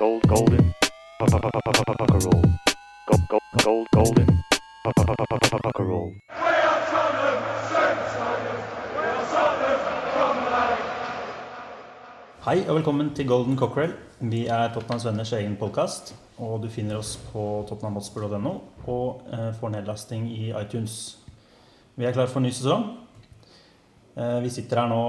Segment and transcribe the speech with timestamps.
[0.00, 0.72] gold, golden,
[1.20, 1.50] roll, gold,
[3.04, 4.28] gold, gold, golden,
[5.78, 6.12] roll.
[12.44, 13.92] Hei og velkommen til Golden Cockerel.
[14.20, 16.14] Vi er Tottenhams Venners egen podkast.
[16.38, 18.54] Og du finner oss på tottenhamhotspur.no
[18.86, 21.18] og eh, får nedlasting i iTunes.
[21.96, 22.88] Vi er klare for ny sesong.
[24.16, 25.04] Eh, vi sitter her nå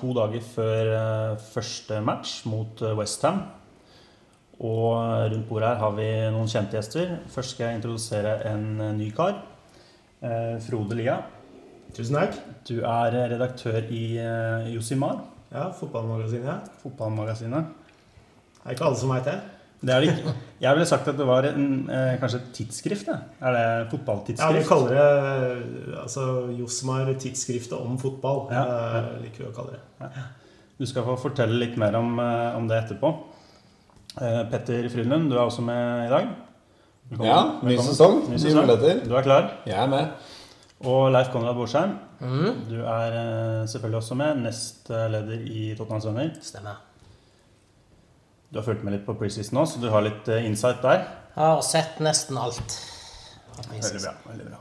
[0.00, 3.59] to dager før eh, første match mot eh, Westham.
[4.60, 7.14] Og rundt bordet her har vi noen kjente gjester.
[7.32, 9.38] Først skal jeg introdusere en eh, ny kar.
[10.20, 11.14] Eh, Frode Lia.
[11.96, 12.36] Tusen takk.
[12.68, 16.68] Du er redaktør i eh, Josimar, Ja, fotballmagasinet.
[16.82, 17.72] fotballmagasinet.
[18.60, 19.38] Det er ikke alle som veit det.
[19.80, 20.34] Det er det ikke.
[20.60, 23.06] Jeg ville sagt at det var en, eh, kanskje et tidsskrift.
[23.08, 23.16] det.
[23.40, 24.44] Er det fotballtidsskrift?
[24.44, 25.08] Ja, Vi kaller det
[25.96, 26.26] eh, altså,
[26.58, 28.44] Josmar tidsskriftet om fotball.
[28.52, 28.66] Ja.
[29.00, 30.12] eh, liker vi å kalle det.
[30.78, 33.14] Du skal få fortelle litt mer om, eh, om det etterpå.
[34.20, 36.28] Eh, Petter Frydenlund, du er også med i dag.
[37.10, 37.30] Velkommen.
[37.30, 38.66] Ja, ny sesong, Ny sesong.
[38.66, 39.00] muligheter.
[39.08, 39.48] Du er klar.
[39.66, 40.08] Jeg er med.
[40.84, 44.36] Og Leif Konrad Borsheim, Mm, du er eh, selvfølgelig også med.
[44.44, 46.30] Nestleder i Tottenham Venner.
[46.42, 46.76] stemmer.
[48.52, 50.98] Du har fulgt med litt på preseason nå, så du har litt eh, insight der.
[51.36, 52.76] Jeg har sett nesten alt.
[53.70, 54.12] Veldig bra.
[54.28, 54.58] veldig bra.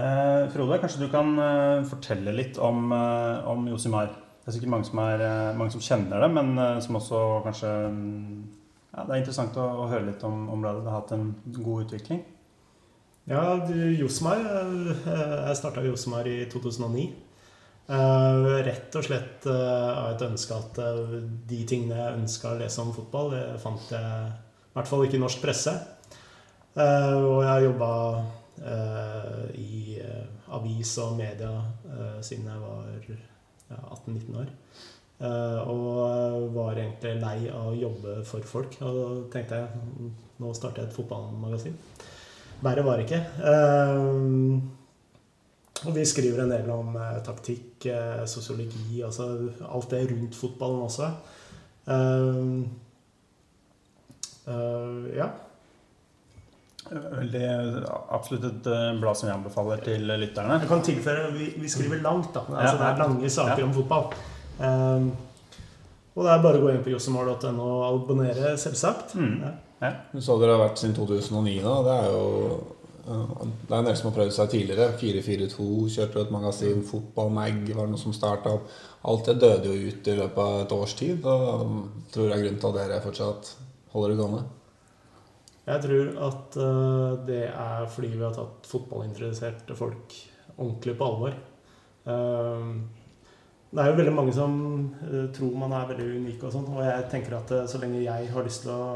[0.00, 4.08] Eh, Frode, kanskje du kan eh, fortelle litt om, eh, om Josimar.
[4.46, 7.20] Det er sikkert mange som, er, eh, mange som kjenner det, men eh, som også
[7.42, 8.44] kanskje mm,
[8.92, 10.84] ja, Det er interessant å, å høre litt om, om bladet.
[10.84, 12.20] Det har hatt en god utvikling.
[13.26, 13.42] Ja,
[13.98, 14.94] Josmar eh,
[15.48, 17.08] Jeg starta Josmar i 2009.
[17.90, 20.80] Eh, rett og slett av et ønske at
[21.50, 25.18] de tingene jeg ønska å lese om fotball, det fant jeg i hvert fall ikke
[25.18, 25.78] i norsk presse.
[26.78, 27.94] Og jeg har jobba
[29.58, 29.96] i
[30.54, 31.56] avis og media
[32.22, 33.24] siden jeg var
[33.70, 34.52] 18-19 år.
[35.16, 38.76] Eh, og var egentlig lei av å jobbe for folk.
[38.84, 39.68] Og da tenkte jeg
[40.42, 41.76] nå starter jeg et fotballmagasin.
[42.64, 43.22] Verre var det ikke.
[43.52, 44.02] Eh,
[45.86, 47.88] og vi skriver en del om eh, taktikk,
[48.28, 49.30] sosiologi, altså
[49.68, 51.06] alt det rundt fotballen også.
[55.16, 55.28] Ja.
[56.90, 57.44] Veldig,
[58.14, 60.60] absolutt et eh, blad som jeg anbefaler til lytterne.
[60.60, 62.44] Jeg kan tilføre vi, vi skriver langt, da.
[62.46, 62.82] Altså, Ja.
[62.82, 63.64] det er lange saker Ja.
[63.66, 64.12] om fotball.
[64.58, 65.08] Um,
[66.16, 69.14] og det er bare å gå inn på josemar.no og abonnere, selvsagt.
[69.14, 69.42] Mm.
[69.82, 69.90] Ja.
[70.18, 72.62] Så dere har vært siden 2009 da, Det er jo
[73.06, 74.86] det er en del som har prøvd seg tidligere.
[74.98, 76.80] 442 kjørte et magasin.
[76.82, 78.64] Fotballmag var det noe som starta opp.
[79.06, 81.24] Alt det døde jo ut i løpet av et års tid.
[81.24, 83.52] Og tror jeg er grunnen til at dere fortsatt
[83.92, 84.42] holder det gående.
[85.66, 90.14] Jeg tror at eh, det er fordi vi har tatt fotballinteresserte folk
[90.54, 91.34] ordentlig på alvor.
[92.06, 92.68] Eh,
[93.74, 94.56] det er jo veldig mange som
[95.08, 98.30] eh, tror man er veldig unik, og sånn, og jeg tenker at så lenge jeg
[98.30, 98.88] har lyst til å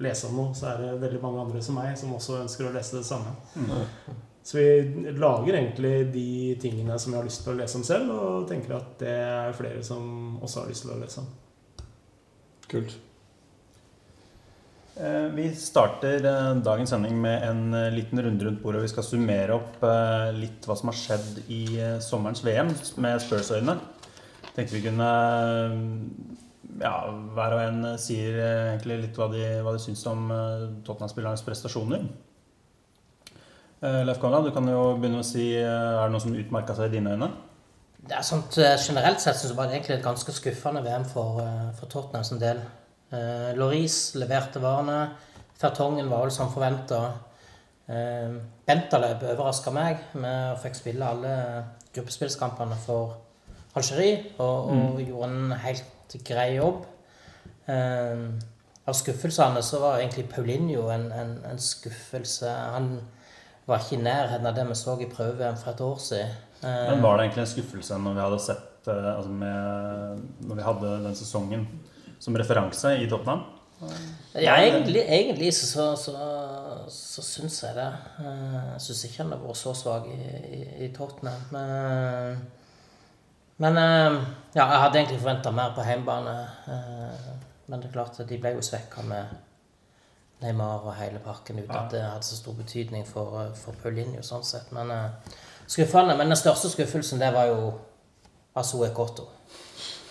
[0.00, 2.74] lese om noe, så er det veldig mange andre som meg som også ønsker å
[2.74, 3.36] lese det samme.
[3.54, 4.22] Mm.
[4.44, 6.28] Så vi lager egentlig de
[6.60, 9.56] tingene som jeg har lyst til å lese om selv, og tenker at det er
[9.56, 11.28] flere som også har lyst til å lese om.
[12.72, 12.96] Kult.
[14.96, 18.82] Eh, Vi starter eh, dagens sending med en eh, liten runde rundt bordet.
[18.84, 19.82] Vi skal summere opp
[20.38, 21.64] litt hva som har skjedd i
[22.04, 22.70] sommerens VM
[23.02, 23.74] med Spurs-øyne.
[24.54, 25.08] Tenkte vi kunne
[26.78, 26.92] ja,
[27.34, 30.28] hver og en sier egentlig litt hva de, hva de syns om
[30.86, 32.06] Tottenham-spillernes prestasjoner.
[33.82, 36.94] Leif Konrad, du kan jo begynne å si Er det noe som utmerka seg i
[36.94, 37.28] dine øyne?
[37.98, 41.42] Det er sånt, Generelt sett jeg var det egentlig et ganske skuffende VM for,
[41.80, 42.62] for Tottenham som del.
[43.14, 44.98] Eh, Loris leverte varene.
[45.60, 47.00] Fertongen var vel som forventa.
[47.86, 48.34] Eh,
[48.66, 51.34] Bentaleb overraska meg med å fikk spille alle
[51.94, 53.20] gruppespillskampene for
[53.74, 56.84] Algerie, og, og gjorde en helt grei jobb.
[57.70, 58.24] Eh,
[58.84, 62.50] av skuffelsene så var egentlig Paulinho en, en, en skuffelse.
[62.74, 62.98] Han
[63.64, 66.34] var ikke i nærheten av det vi så i prøve-VM for et år siden.
[66.60, 70.60] Eh, Men var det egentlig en skuffelse når vi hadde sett eh, altså med, Når
[70.60, 71.66] vi hadde den sesongen
[72.24, 73.44] som referanse i Tottenham?
[74.34, 76.14] Ja, egentlig, egentlig så, så,
[76.88, 77.88] så, syns jeg det.
[78.22, 80.18] Eh, Jeg syns ikke han har vært så svak i,
[80.58, 81.42] i, i Tottenham.
[81.52, 82.38] Men,
[83.62, 84.16] men eh,
[84.56, 86.36] ja, jeg hadde egentlig forventa mer på hjemmebane.
[86.66, 87.34] eh,
[87.66, 89.36] Men det er klart at de ble jo svekka med
[90.42, 91.84] Neymar og hele pakken uten Ja.
[91.84, 94.72] at det hadde så stor betydning for, eh, for Paulinho sånn sett.
[94.72, 95.36] Men eh,
[95.66, 96.16] skuffende.
[96.16, 97.72] Men den største skuffelsen, det var jo
[98.56, 98.62] er,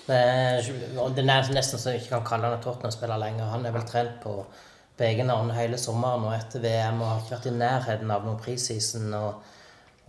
[0.09, 3.51] og det er nesten så jeg ikke kan kalle han en Tottenham-spiller lenger.
[3.53, 4.37] Han er vel trent på,
[4.97, 8.27] på egen hånd hele sommeren og etter VM og har ikke vært i nærheten av
[8.27, 9.13] noen preseason.
[9.19, 9.51] Og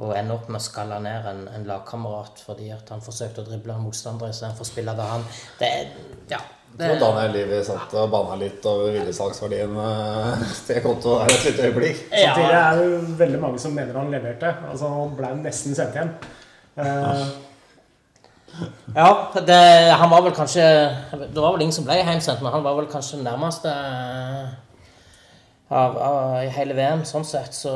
[0.03, 3.47] og ender opp med å skalle ned en, en lagkamerat fordi at han forsøkte å
[3.47, 5.27] drible en motstander istedenfor å spille ved han.
[5.61, 5.97] Det er
[6.33, 6.43] Ja.
[6.75, 11.45] Det, tror Daniel Livi satt og banna litt over videresalgsverdien eh, til konto der et
[11.47, 12.01] lite øyeblikk.
[12.09, 14.51] Samtidig ja, er det veldig mange som mener han leverte.
[14.73, 16.11] Altså, Han ble nesten sendt hjem.
[16.83, 17.23] Eh,
[18.95, 19.61] ja det,
[19.99, 20.65] han var vel kanskje
[21.11, 24.53] Det var vel ingen som ble hjemsendt, men han var vel kanskje den nærmeste eh,
[25.75, 27.75] av, av i hele VM, sånn sett, så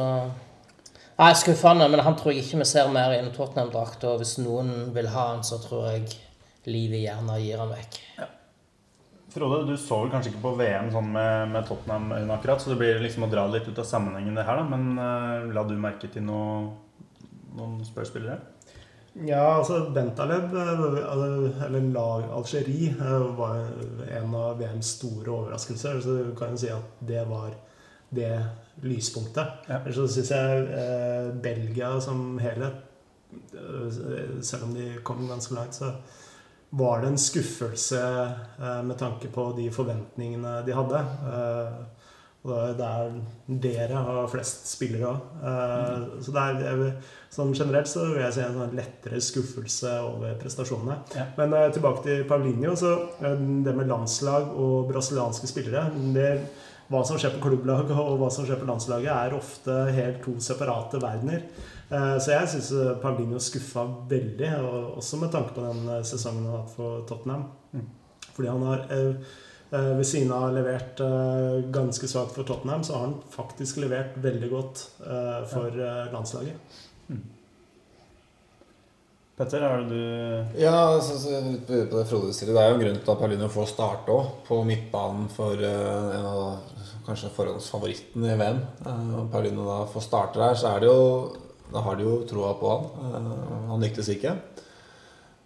[1.18, 4.04] Nei, skuffende, men han tror jeg ikke vi ser mer i en Tottenham-drakt.
[4.06, 6.12] Og hvis noen vil ha han, så tror jeg
[6.70, 7.96] livet gjerne gir han vekk.
[9.34, 12.78] Frode, du så vel kanskje ikke på VM sånn med, med Tottenham-øyne akkurat, så det
[12.78, 14.68] blir liksom å dra litt ut av sammenhengen det her, da.
[14.70, 16.62] Men uh, la du merke til noe,
[17.58, 18.38] noen spørsmålsspillere?
[19.26, 23.64] Ja, altså Bentaleb, eh, eller lag Algerie, eh, var
[24.20, 26.00] en av VMs store overraskelser.
[26.00, 27.50] Så du kan jo si at det var
[28.14, 28.32] det
[28.82, 29.66] lyspunktet.
[29.68, 29.80] Ja.
[29.92, 32.78] Så syns jeg eh, Belgia som helhet,
[33.54, 35.92] eh, selv om de kom ganske langt, så
[36.70, 38.00] var det en skuffelse
[38.60, 41.04] eh, med tanke på de forventningene de hadde.
[41.32, 41.78] Eh,
[42.48, 43.16] og det er der
[43.64, 45.24] dere har flest spillere òg.
[45.42, 46.92] Eh, Så det er,
[47.38, 50.96] sånn generelt så vil jeg si en sånn lettere skuffelse over prestasjonene.
[51.14, 51.28] Ja.
[51.38, 52.74] Men uh, tilbake til Paulinho.
[52.78, 56.32] Så uh, det med landslag og brasilianske spillere det,
[56.88, 60.38] Hva som skjer på klubblaget og hva som skjer på landslaget, er ofte helt to
[60.40, 61.44] separate verdener.
[61.92, 66.54] Uh, Så jeg syns Paulinho skuffa veldig, og også med tanke på den sesongen han
[66.54, 67.44] har hatt for Tottenham.
[67.72, 67.84] Mm.
[68.32, 68.88] Fordi han har
[69.68, 71.00] ved siden av levert
[71.74, 74.84] ganske svakt for Tottenham, så har han faktisk levert veldig godt
[75.50, 75.76] for
[76.14, 76.78] landslaget.
[79.38, 81.38] Petter, er det du Ja, så, så,
[81.68, 84.32] på det Frode sier, det er jo en grunn til at Paulino får starte òg,
[84.48, 88.58] på midtbanen for uh, en av kanskje forhåndsfavorittene i VM.
[88.82, 91.04] Uh, Paulino da får starte der, så er det jo
[91.68, 92.86] Da har de jo troa på han.
[93.14, 94.34] Uh, han lyktes ikke.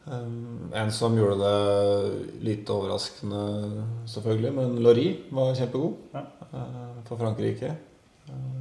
[0.06, 3.42] Um, en som gjorde det lite overraskende,
[4.10, 6.24] selvfølgelig, men Laurie var kjempegod Ja.
[6.54, 7.76] uh, for Frankrike.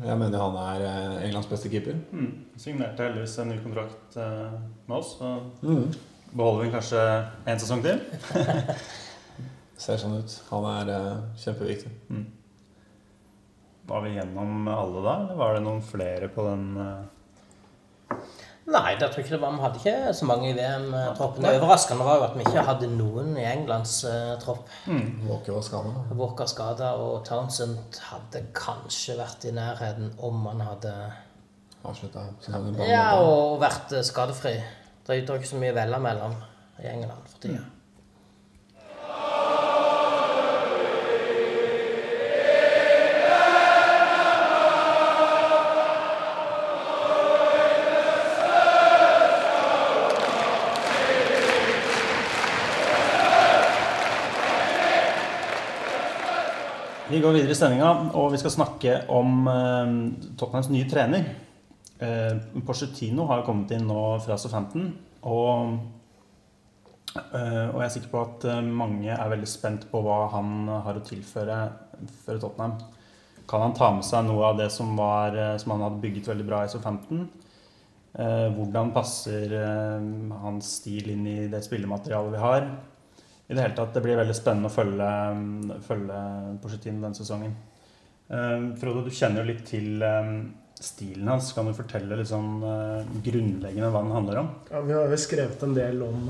[0.02, 1.94] Jeg mener han er eh, Englands beste keeper.
[2.12, 4.56] mm, signerte heldigvis en ny kontrakt eh,
[4.88, 5.12] med oss.
[5.20, 5.30] Så
[5.62, 5.92] Mm.
[6.34, 7.04] beholder vi kanskje
[7.46, 8.00] én sesong til.
[9.82, 10.34] Ser sånn ut.
[10.50, 11.92] Han er eh, kjempeviktig.
[12.10, 12.26] Mm.
[13.92, 16.68] Var vi gjennom alle da, eller var det noen flere på den
[18.72, 19.56] Nei, det tror jeg ikke det var.
[19.56, 21.44] Vi hadde ikke så mange i VM-troppen.
[21.44, 24.70] Det overraskende var jo at vi ikke hadde noen i Englands uh, tropp.
[24.88, 25.26] mm.
[25.28, 25.92] Walker var skada.
[26.22, 30.96] Walker skada, og Townsend hadde kanskje vært i nærheten om han hadde
[31.82, 32.28] Avslutta
[32.86, 34.54] Ja, og vært eh, skadefri.
[35.02, 36.36] Det er jo ikke så mye å velge mellom
[36.78, 37.64] i England for tida.
[57.12, 59.90] Vi går videre i sendinga, og vi skal snakke om eh,
[60.40, 61.26] Tottenhams nye trener.
[62.00, 64.86] Eh, Porcetino har kommet inn nå fra Southampton,
[65.28, 65.74] og,
[67.12, 70.72] eh, og jeg er sikker på at eh, mange er veldig spent på hva han
[70.72, 71.58] har å tilføre
[72.22, 72.78] for Tottenham.
[73.52, 76.32] Kan han ta med seg noe av det som, var, eh, som han hadde bygget
[76.32, 77.26] veldig bra i Southampton?
[78.16, 80.08] Eh, hvordan passer eh,
[80.46, 82.72] hans stil inn i det spillematerialet vi har?
[83.52, 85.12] I det hele tatt, Det blir veldig spennende å følge,
[85.84, 86.20] følge
[86.64, 87.58] Pochettino denne sesongen.
[88.32, 90.30] Uh, Frode, du kjenner jo litt til eh,
[90.80, 91.52] stilen hans.
[91.52, 94.50] Kan du fortelle litt sånn uh, grunnleggende hva den handler om?
[94.72, 96.30] Ja, vi har jo skrevet en del om,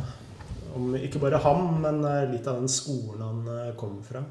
[0.77, 4.23] om ikke bare ham, men eh, litt av den skolen han eh, kommer fra.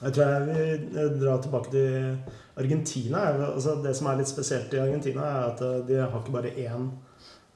[0.00, 3.28] Jeg tror jeg vil eh, dra tilbake til Argentina.
[3.52, 6.90] Altså, det som er litt spesielt i Argentina, er at de har ikke bare én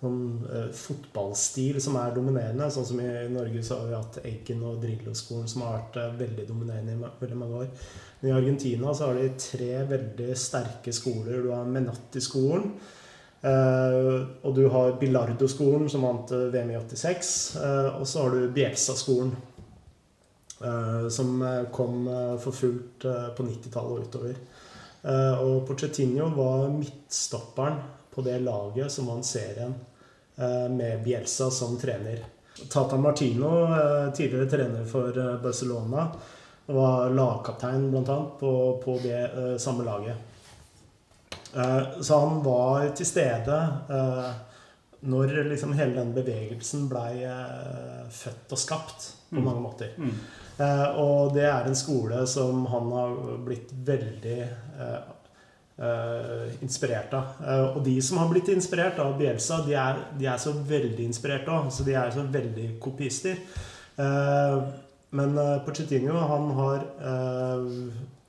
[0.04, 2.70] sånn, fotballstil som er dominerende.
[2.72, 6.18] Sånn som i Norge så har vi hatt Eggen og Drillo-skolen som har vært eh,
[6.24, 7.70] veldig dominerende i veldig mange år.
[8.20, 11.40] Men i Argentina så har de tre veldig sterke skoler.
[11.44, 12.68] Du har Menatti-skolen.
[13.44, 17.34] Eh, og du har Bilardo-skolen, som vant VM i 86.
[17.60, 19.34] eh, og så har du Bielsa-skolen,
[21.12, 21.42] som
[21.74, 22.06] kom
[22.40, 23.04] for fullt
[23.36, 24.36] på 90-tallet og utover.
[25.42, 27.82] Og Pochettino var midtstopperen
[28.14, 29.74] på det laget som vant serien
[30.70, 32.18] med Bielsa som trener.
[32.70, 36.08] Tata Martino, eh, tidligere trener for eh, Barcelona,
[36.66, 38.16] var lagkaptein bl.a.
[38.40, 38.52] På,
[38.84, 40.16] på det eh, samme laget.
[41.56, 43.58] Eh, Så han var til stede
[43.90, 44.30] eh,
[45.04, 49.44] når liksom hele den bevegelsen blei eh, født og skapt på Mm.
[49.44, 49.88] mange måter.
[49.98, 50.10] Mm.
[50.58, 50.98] Mm.
[51.02, 54.98] Og det er en skole som han har blitt veldig eh, eh,
[56.62, 57.34] inspirert av.
[57.42, 61.08] Eh, og de som har blitt inspirert av Bielsa, de er, de er så veldig
[61.08, 61.70] inspirert òg.
[61.74, 63.40] Så de er så veldig kopister.
[63.98, 64.58] Eh,
[65.14, 67.66] men eh, Pochettino han har eh,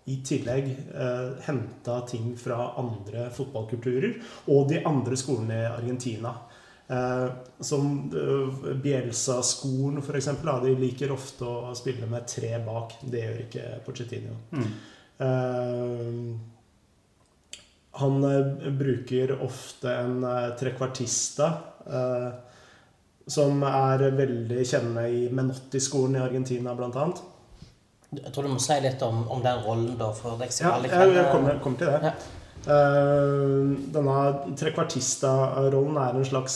[0.06, 4.20] i tillegg eh, henta ting fra andre fotballkulturer
[4.54, 6.34] og de andre skolene i Argentina.
[6.88, 7.30] Eh,
[7.66, 10.34] som eh, Bielsa-skolen, f.eks.
[10.66, 13.00] De liker ofte å spille med tre bak.
[13.06, 14.38] Det gjør ikke Pochettino.
[14.54, 14.70] Mm.
[15.26, 16.54] Eh,
[17.96, 21.48] han eh, bruker ofte en eh, trekvartista,
[21.88, 22.30] eh,
[23.28, 27.22] som er veldig kjennende i Menotti-skolen i Argentina, annet.
[28.16, 30.74] Jeg tror du må si litt om, om den rollen, da, for deg som Ja,
[30.78, 32.12] alle jeg kommer, kommer til det.
[32.12, 32.16] Ja.
[32.66, 34.14] Uh, denne
[34.58, 36.56] trekvartista-rollen er en slags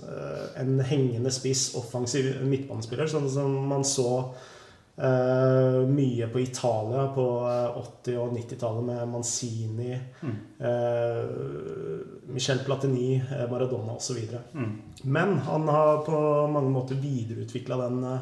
[0.00, 4.06] uh, en hengende spiss, offensiv midtbanespiller, sånn som man så
[5.00, 10.34] eh, mye på Italia på eh, 80- og 90-tallet med Manzini, Mm.
[10.60, 12.00] uh,
[12.34, 14.18] Michel Platini, eh, Maradona osv.
[14.54, 14.78] Mm.
[15.02, 18.18] Men han har på mange måter videreutvikla den eh,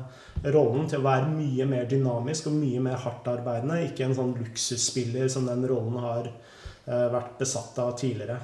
[0.55, 3.83] rollen til å være mye mer dynamisk og mye mer hardtarbeidende.
[3.89, 8.39] Ikke en sånn luksusspiller som den rollen har uh, vært besatt av tidligere.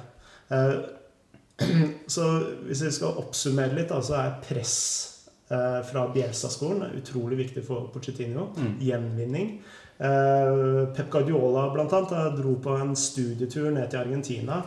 [0.51, 0.75] Eh,
[2.15, 2.23] så
[2.67, 5.14] hvis vi skal oppsummere litt, da, så er press eh,
[5.45, 8.47] fra Bielsa-skolen utrolig viktig for Pochettino.
[8.57, 8.71] Mm.
[8.81, 9.51] Gjenvinning.
[9.97, 14.63] Eh, Pep Guardiola annet, eh, dro på en studietur ned til Argentina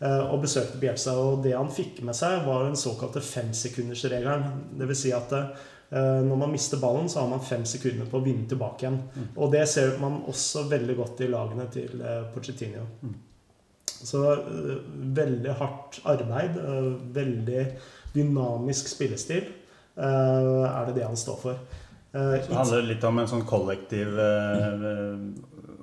[0.00, 1.16] eh, og besøkte Bielsa.
[1.16, 4.44] Og det han fikk med seg, var den såkalte femsekundersregelen.
[4.76, 5.00] Dvs.
[5.00, 8.48] Si at eh, når man mister ballen, så har man fem sekunder på å vinne
[8.48, 9.00] tilbake igjen.
[9.14, 9.28] Mm.
[9.36, 12.84] Og det ser man også veldig godt i lagene til eh, Pochettino.
[13.02, 13.16] Mm.
[13.96, 14.74] Så eh,
[15.16, 17.70] veldig hardt arbeid, eh, veldig
[18.12, 19.62] dynamisk spillestil, eh,
[20.04, 21.58] er det det han står for.
[22.12, 25.16] Eh, Så det handler litt om en sånn kollektiv eh,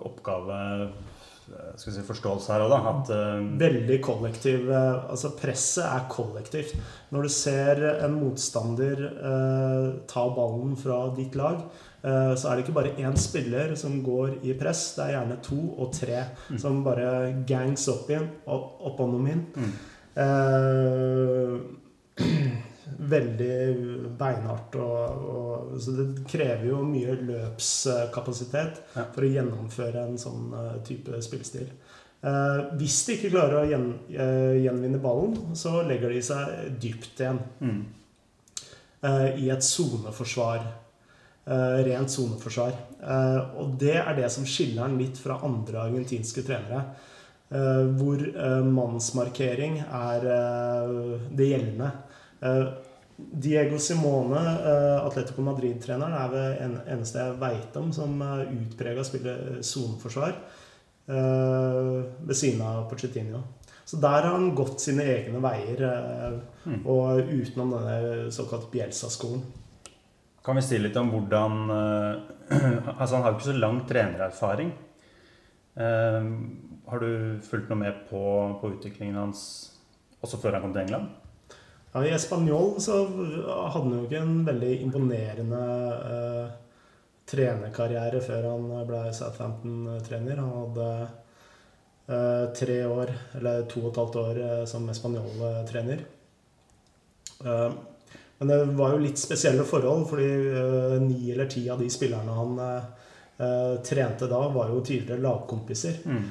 [0.04, 2.80] oppgave eh, skal vi si, forståelse her òg, da.
[2.92, 6.74] At eh, Veldig kollektiv eh, Altså presset er kollektivt.
[7.14, 11.62] Når du ser en motstander eh, ta ballen fra ditt lag,
[12.04, 14.96] eh, så er det ikke bare én spiller som går i press.
[14.98, 16.58] Det er gjerne to og tre Mm.
[16.60, 19.46] som bare gangs opp igjen, opp, opp on min.
[19.56, 19.74] mm.
[20.24, 21.54] Eh,
[23.00, 23.56] veldig
[24.20, 24.76] beinhardt.
[24.76, 29.06] Og, og, så det krever jo mye løpskapasitet Ja.
[29.14, 31.70] for å gjennomføre en sånn eh, type spillestil.
[32.24, 37.20] Eh, hvis de ikke klarer å gjen, eh, gjenvinne ballen, så legger de seg dypt
[37.20, 37.84] igjen Mm.
[39.04, 40.62] eh, i et soneforsvar.
[41.46, 42.72] Eh, rent soneforsvar.
[43.04, 46.86] Eh, og det er det som skiller han litt fra andre argentinske trenere.
[47.54, 48.18] hvor
[48.66, 50.22] mannsmarkering er
[51.38, 51.92] det gjeldende.
[52.44, 52.66] Eh,
[53.16, 59.60] Diego Simone, eh, Atletico Madrid-treneren, er vel eneste jeg veit om som er utprega spiller
[59.64, 60.34] soneforsvar.
[61.08, 63.42] eh, ved siden av Pochettino.
[63.86, 66.86] Så der har han gått sine egne veier, eh, Mm.
[66.88, 69.42] og utenom denne såkalt Bielsa-skolen.
[70.46, 72.22] Kan vi si litt om hvordan eh,
[73.00, 74.72] Altså, han har jo ikke så lang trenererfaring.
[75.76, 76.24] Eh,
[76.90, 78.24] har du fulgt noe med på,
[78.62, 79.44] på utviklingen hans
[80.24, 81.10] også før han kom til England?
[81.94, 85.60] Ja, I Español så hadde han jo ikke en veldig imponerende
[86.10, 86.48] eh,
[87.30, 90.42] trenerkarriere før han ble Southampton-trener.
[90.42, 90.88] Han hadde
[92.10, 96.02] eh, tre år, eller to og et halvt år, eh, som Español-trener.
[97.46, 97.70] Eh,
[98.40, 102.40] men det var jo litt spesielle forhold, fordi eh, ni eller ti av de spillerne
[102.40, 106.02] han eh, trente da, var jo tidligere lagkompiser.
[106.10, 106.26] Mm.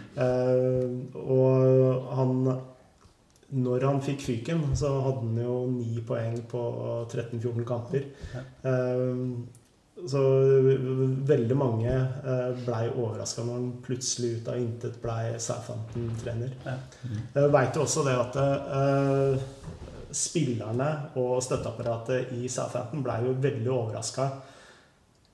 [1.22, 2.46] Og han
[3.52, 6.62] Når han fikk fyken, så hadde han jo ni poeng på
[7.10, 8.06] 13-14 kamper.
[8.36, 9.26] Eh,
[10.08, 10.20] så
[11.28, 11.92] veldig mange
[12.24, 16.56] uh, blei overraska når han plutselig ut av intet blei Southampton-trener.
[17.36, 19.44] Jeg veit jo også det at eh,
[20.12, 20.88] spillerne
[21.20, 24.26] og støtteapparatet i Southampton blei jo veldig overraska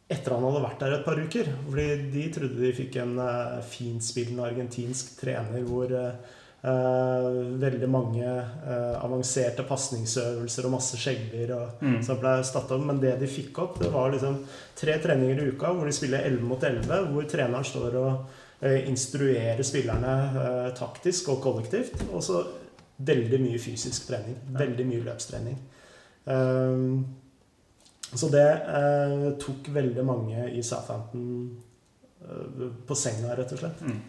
[0.09, 1.51] etter han hadde vært der et par uker.
[1.67, 3.17] Fordi de trodde de fikk en
[3.69, 6.37] finspillende argentinsk trener hvor eh, eh,
[7.63, 12.03] veldig mange eh, avanserte pasningsøvelser og masse skjegler og Mm.
[12.03, 12.85] som ble opp.
[12.87, 14.41] Men det de fikk opp, det var liksom
[14.75, 18.27] tre treninger i uka hvor de spiller 11 mot 11, hvor treneren står og
[18.63, 22.09] eh, instruerer spillerne eh, taktisk og kollektivt.
[22.13, 22.43] Og så
[22.99, 24.37] veldig mye fysisk trening.
[24.59, 25.59] Veldig mye løpstrening.
[26.29, 27.07] Um,
[28.09, 31.57] så det eh, tok veldig mange i Southampton
[32.25, 33.83] eh, på senga, rett og slett.
[33.85, 34.01] Mm.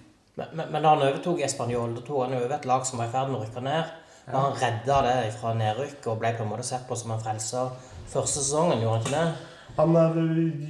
[0.53, 3.31] Men, da han overtok Español, da tok han over et lag som var i ferd
[3.31, 3.93] med å rykke ned.
[4.29, 7.21] Og han redda det fra nedrykk og ble på en måte sett på som en
[7.23, 7.71] frelser
[8.09, 9.49] første sesongen, gjorde han ikke det?
[9.77, 9.95] Han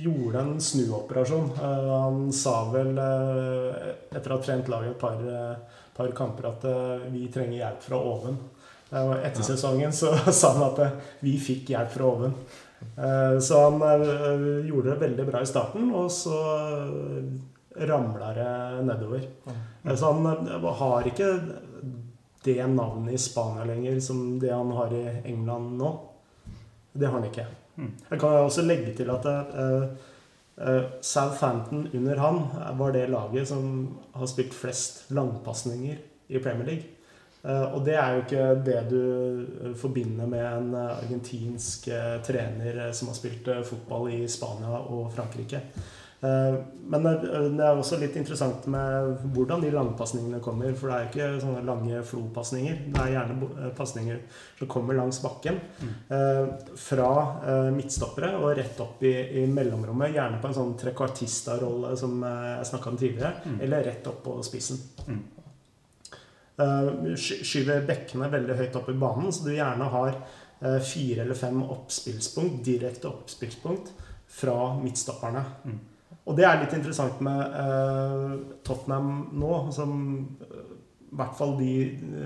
[0.03, 1.51] gjorde en snuoperasjon.
[1.57, 5.55] Eh, han sa vel, eh, etter å ha trent laget et par, eh,
[5.95, 6.63] par kamper at
[7.11, 8.37] vi trenger hjelp fra oven.
[8.91, 12.33] Etter sesongen så sa han at vi fikk hjelp fra oven.
[13.43, 14.03] Så han
[14.63, 16.37] gjorde det veldig bra i starten, og så
[17.75, 19.21] ramla det nedover.
[19.83, 21.39] Eh, Så han eh, har ikke
[22.43, 25.99] det navnet i Spania lenger som det han har i England nå.
[26.93, 27.45] Det har han ikke.
[27.75, 27.91] Mm.
[28.09, 29.83] Jeg kan også legge til at uh,
[30.55, 32.39] uh, Southampton under han
[32.79, 36.83] var det laget som har spilt flest langpasninger i Premier League.
[37.43, 41.87] Uh, og det er jo ikke det du forbinder med en argentinsk
[42.23, 45.61] trener som har spilt fotball i Spania og Frankrike.
[46.21, 46.55] Eh,
[46.89, 50.73] Men det er også litt interessant med hvordan de langpasningene kommer.
[50.75, 52.79] For det er ikke sånne lange flo-pasninger.
[52.89, 54.21] Det er gjerne eh, pasninger
[54.59, 55.59] som kommer langs bakken.
[56.09, 56.45] eh,
[56.81, 57.09] Fra
[57.75, 60.15] midtstoppere og rett opp i, i mellomrommet.
[60.15, 63.33] Gjerne på en sånn trekvartista-rolle som jeg snakka om tidligere.
[63.45, 63.59] Mm.
[63.67, 64.81] Eller rett opp på spissen.
[65.07, 65.21] Mm.
[67.15, 70.17] Skyver bekkene veldig høyt opp i banen, så du gjerne har
[70.83, 73.93] fire eller fem oppspillspunkt, direkte oppspillspunkt
[74.27, 75.45] fra midtstopperne.
[75.63, 75.79] Mm.
[76.29, 78.35] Og det er litt interessant med eh,
[78.67, 79.07] Tottenham
[79.41, 79.95] nå, som
[80.45, 80.67] eh,
[81.09, 81.71] i hvert fall de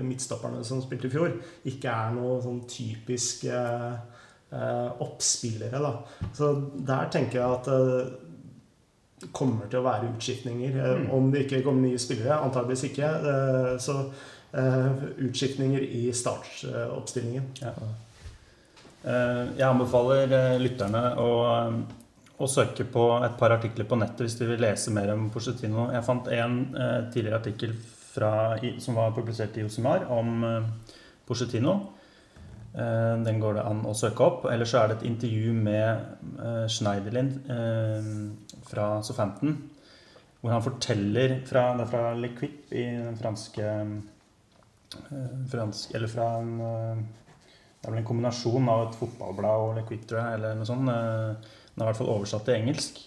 [0.04, 1.38] midtstopperne som spilte i fjor,
[1.70, 3.94] ikke er noe sånn typisk eh,
[4.52, 5.80] eh, oppspillere.
[5.80, 5.94] Da.
[6.36, 6.50] Så
[6.84, 8.12] der tenker jeg at eh,
[9.24, 10.76] det kommer til å være utskiftninger.
[10.76, 11.10] Eh, Mm.
[11.16, 13.08] Om det ikke kommer nye spillere, antageligvis ikke.
[13.32, 13.96] eh, Så
[14.52, 17.46] eh, utskiftninger i startoppstillingen.
[17.64, 17.72] Ja.
[19.04, 22.03] Jeg anbefaler eh, lytterne å, eh,
[22.42, 25.88] å søke på et par artikler på nettet hvis de vil lese mer om Pochettino.
[25.94, 27.74] Jeg fant en eh, tidligere artikkel
[28.14, 28.30] fra,
[28.62, 30.66] i- som var publisert i Josimar om eh,
[31.28, 31.76] Pochettino.
[32.74, 34.48] Eh, Den går det an å søke opp.
[34.50, 38.10] Eller så er det et intervju med eh, Schneiderlin eh,
[38.66, 39.54] fra Southampton.
[40.42, 46.10] Hvor han forteller fra, Det er fra Le Quip i den franske eh, fransk, Eller
[46.10, 47.04] fra en eh,
[47.84, 50.64] det er vel en kombinasjon av et fotballblad og Le Quip, tror jeg, eller noe
[50.64, 50.86] sånt.
[51.74, 53.02] Eh, Den er i hvert fall oversatt til engelsk.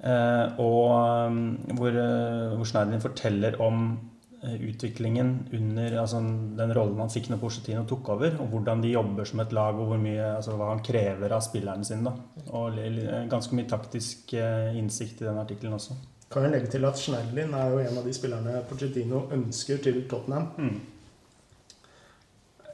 [0.00, 3.98] Eh, Og um, hvor, eh, hvor Schneiderlin forteller om
[4.42, 6.20] eh, utviklingen under altså
[6.56, 9.74] den rollen han fikk når Porcetino tok over, og hvordan de jobber som et lag,
[9.74, 12.04] og hvor mye, altså hva han krever av spillerne sine.
[12.04, 12.12] Da.
[12.52, 12.80] Og
[13.28, 15.96] ganske mye taktisk eh, innsikt i den artikkelen også.
[16.30, 20.04] Kan jeg legge til at Schneiderlin er jo en av de spillerne Porcetino ønsker til
[20.08, 20.52] Tottenham.
[20.56, 20.80] Mm.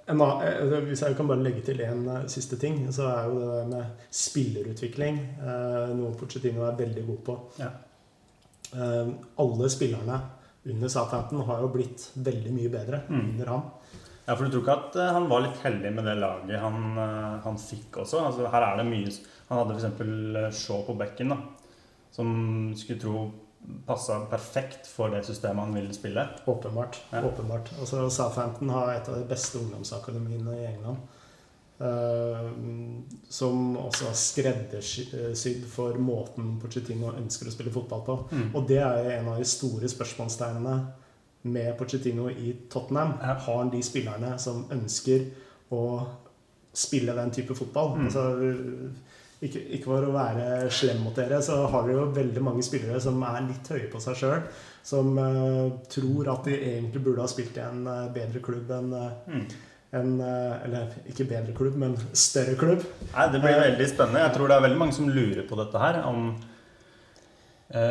[0.09, 3.39] En, eh, hvis jeg kan bare legge til en eh, siste ting, så er jo
[3.41, 7.37] det der med spillerutvikling eh, noe Pochettino er veldig god på.
[7.63, 7.73] Ja.
[8.77, 10.17] Alle spillerne
[10.67, 13.21] under Southampton har jo blitt veldig mye bedre Mm.
[13.31, 13.63] under ham.
[14.27, 16.97] Ja, for du tror ikke at han var litt heldig med det laget han,
[17.45, 18.25] han fikk også?
[18.27, 19.13] Altså, her er det mye
[19.49, 20.59] Han hadde f.eks.
[20.65, 21.37] Shaw på bekken, da.
[22.11, 23.21] Som skulle tro
[23.87, 26.29] passa perfekt for det systemet han ville spille.
[26.47, 27.01] Åpenbart.
[27.11, 27.25] Ja.
[27.25, 27.71] åpenbart.
[27.81, 31.13] Altså, Southampton har et av de beste ungdomsakademiene i England.
[31.77, 32.53] Uh,
[33.29, 38.17] som også er skreddersydd for måten Pochettino ønsker å spille fotball på.
[38.31, 38.47] Mm.
[38.55, 40.77] Og det er jo en av de store spørsmålstegnene
[41.47, 43.19] med Pochettino i Tottenham.
[43.21, 43.37] Ja.
[43.45, 45.29] Har han de spillerne som ønsker
[45.75, 45.83] å
[46.77, 47.97] spille den type fotball?
[47.99, 48.09] Mm.
[48.09, 48.25] Altså,
[49.45, 53.01] ikke, ikke for å være slem mot dere, så har dere jo veldig mange spillere
[53.03, 54.43] som er litt høye på seg sjøl.
[54.87, 58.93] Som uh, tror at de egentlig burde ha spilt i en uh, bedre klubb enn
[58.95, 59.47] uh, Mm.
[59.97, 62.85] en, Eller ikke bedre klubb, men større klubb.
[63.13, 64.25] Nei, Det blir veldig spennende.
[64.25, 66.03] Jeg tror det er veldig mange som lurer på dette her.
[66.07, 66.31] Om,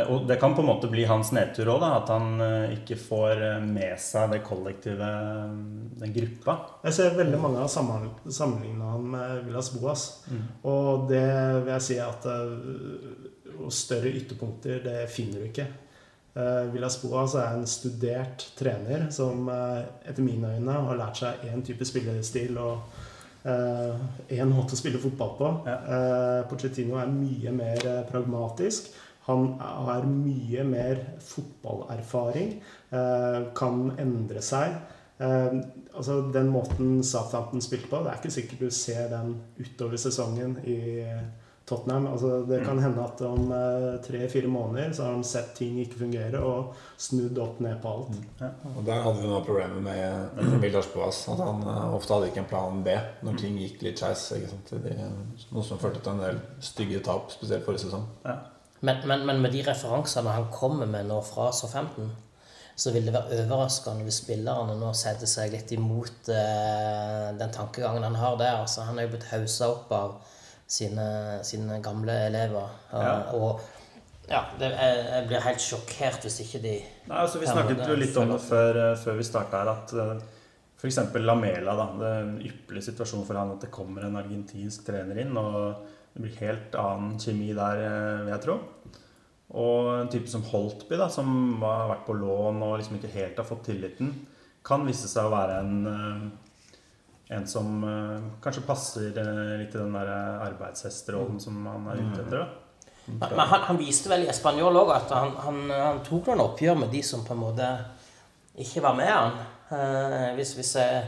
[0.07, 3.41] og det kan på en måte bli hans nedtur òg, at han eh, ikke får
[3.43, 5.55] eh, med seg det kollektive, eh,
[5.99, 6.55] den gruppa.
[6.85, 10.05] Jeg ser veldig mange har sammenligna han med Villas Boas.
[10.31, 10.45] Mm.
[10.71, 11.25] Og det
[11.65, 15.67] vil jeg si at eh, større ytterpunkter, det finner du ikke.
[16.73, 21.63] Villas Boas er en studert trener som eh, etter mine øyne har lært seg én
[21.63, 23.03] type spillestil og
[23.45, 25.49] én måte å spille fotball på.
[25.69, 25.75] Ja.
[25.77, 28.89] Eh, Pochettino er mye mer eh, pragmatisk.
[29.25, 32.59] Han har mye mer fotballerfaring.
[32.91, 34.75] eh, kan endre seg.
[35.17, 35.55] Eh,
[35.95, 40.57] altså Den måten Southampton spilte på, det er ikke sikkert du ser den utover sesongen
[40.67, 40.77] i
[41.65, 42.05] Tottenham.
[42.11, 45.97] Altså Det kan hende at om eh, tre-fire måneder så har han sett ting ikke
[46.03, 48.19] fungere, og snudd opp ned på alt.
[48.75, 51.23] Og Der hadde vi noe problemer med med Villas Boas.
[51.33, 51.63] At han
[51.95, 52.93] ofte hadde ikke en plan B
[53.25, 54.29] når ting gikk litt skeis.
[55.51, 58.05] Noe som førte til en del stygge tap, spesielt forrige sesong.
[58.81, 62.11] Men, men, men med de referansene han kommer med nå fra Southampton,
[62.75, 68.03] så vil det være overraskende hvis spillerne nå setter seg litt imot eh, den tankegangen
[68.03, 68.59] han har der.
[68.65, 70.17] Altså, han er jo blitt haussa opp av
[70.67, 71.07] sine,
[71.47, 72.75] sine gamle elever.
[72.91, 73.15] Ja.
[73.37, 73.63] Og
[74.25, 76.71] Ja, det, jeg, jeg blir helt sjokkert hvis ikke de
[77.05, 79.93] Nei, altså Vi snakket jo litt om det før, eh, før vi starta her, at
[80.81, 80.97] f.eks.
[81.21, 85.21] Lamela da, Det er en ypperlig situasjon for han at det kommer en argentinsk trener
[85.21, 88.55] inn, og det blir helt annen kjemi der, eh, vil jeg tro.
[89.55, 91.27] Og en type som Holtby, da, som
[91.61, 94.13] har vært på lån og liksom ikke helt har fått tilliten,
[94.65, 96.25] kan vise seg å være en eh,
[97.35, 99.07] en som eh, kanskje passer
[99.57, 100.11] litt i den der
[100.45, 102.37] arbeidshesterollen som han er ute etter.
[102.43, 102.45] da.
[103.05, 106.41] Men men han, han viste vel i Spanjol òg at han, han, han tok noen
[106.47, 107.67] oppgjør med de som på en måte
[108.61, 109.37] ikke var med han.
[109.73, 111.03] Eh, hvis, hvis, jeg,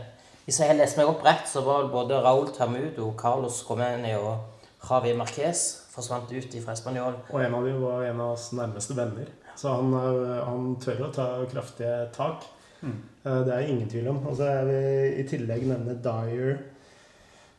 [0.45, 4.56] hvis jeg leser meg opp rett, så var både Raúl Tamudo, Carlos Romeni og
[4.89, 7.15] Javi Marquez forsvant ut fra Spanjol.
[7.33, 9.27] Og en av dem var en av oss nærmeste venner.
[9.57, 12.45] Så han, øh, han tør å ta kraftige tak.
[12.83, 12.97] Mm.
[13.25, 14.19] Det er ingen tvil om.
[14.27, 16.59] Og så jeg vil i tillegg nevne Dyer.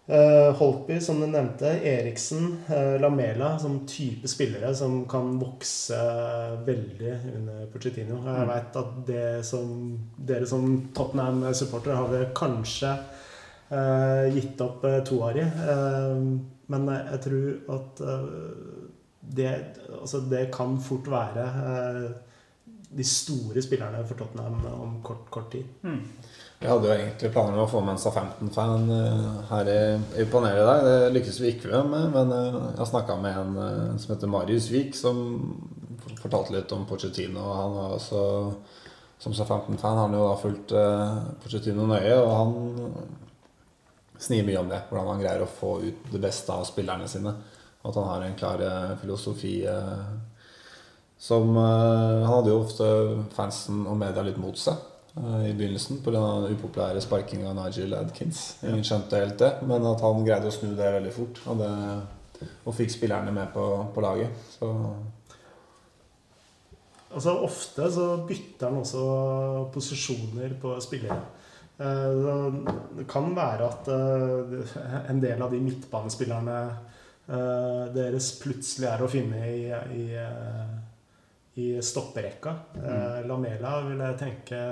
[0.08, 1.68] eh, Holtby, som du nevnte.
[1.84, 2.62] Eriksen.
[2.70, 5.98] eh, Lamela som type spillere som kan vokse
[6.64, 8.22] veldig under Pochettino.
[8.24, 8.48] Jeg Mm.
[8.48, 12.98] vet at det som, dere som Tottenham-supportere har vel kanskje
[13.70, 15.40] eh, gitt opp uh, Toari.
[15.40, 18.24] Eh, men jeg tror at eh,
[19.38, 19.52] det,
[20.00, 22.08] altså det kan fort være eh,
[22.88, 25.64] de store spillerne for Tottenham om kort, kort tid.
[26.58, 30.62] Vi hadde jo egentlig planer om å få med en SA-15-fan eh, her i, panelet
[30.62, 30.86] i dag.
[30.86, 34.32] Det lykkes vi ikke med, men eh, jeg har snakka med en eh, som heter
[34.32, 35.20] Marius Wiik, som
[36.18, 37.44] fortalte litt om Pochettino.
[37.60, 38.24] Han var også,
[39.22, 42.58] som SA-15-fan, har han jo da fulgt eh, Pochettino nøye, og han
[44.18, 44.82] snier mye om det.
[44.88, 47.34] Hvordan han greier å få ut det beste av spillerne sine.
[47.86, 50.08] At han har en klar eh, filosofi eh,
[51.18, 52.88] som eh, Han hadde jo ofte
[53.34, 54.86] fansen og media litt mot seg
[55.18, 56.12] i begynnelsen pga.
[56.14, 58.60] den upopulære sparkinga av Nigel Adkins.
[58.62, 61.40] Ingen skjønte helt det, men at han greide å snu det veldig fort.
[61.50, 64.44] Og, det, og fikk spillerne med på, på laget.
[64.52, 64.68] Så
[67.08, 69.02] Altså Ofte så bytter han også
[69.74, 71.22] posisjoner på spillere.
[71.78, 72.54] Eh,
[72.98, 74.76] Det kan være at eh,
[75.12, 80.06] en del av de midtbanespillerne eh, deres plutselig er å finne i, i,
[81.62, 82.54] i stopperekka.
[82.74, 83.28] Mm.
[83.30, 84.62] Lamela vil jeg tenke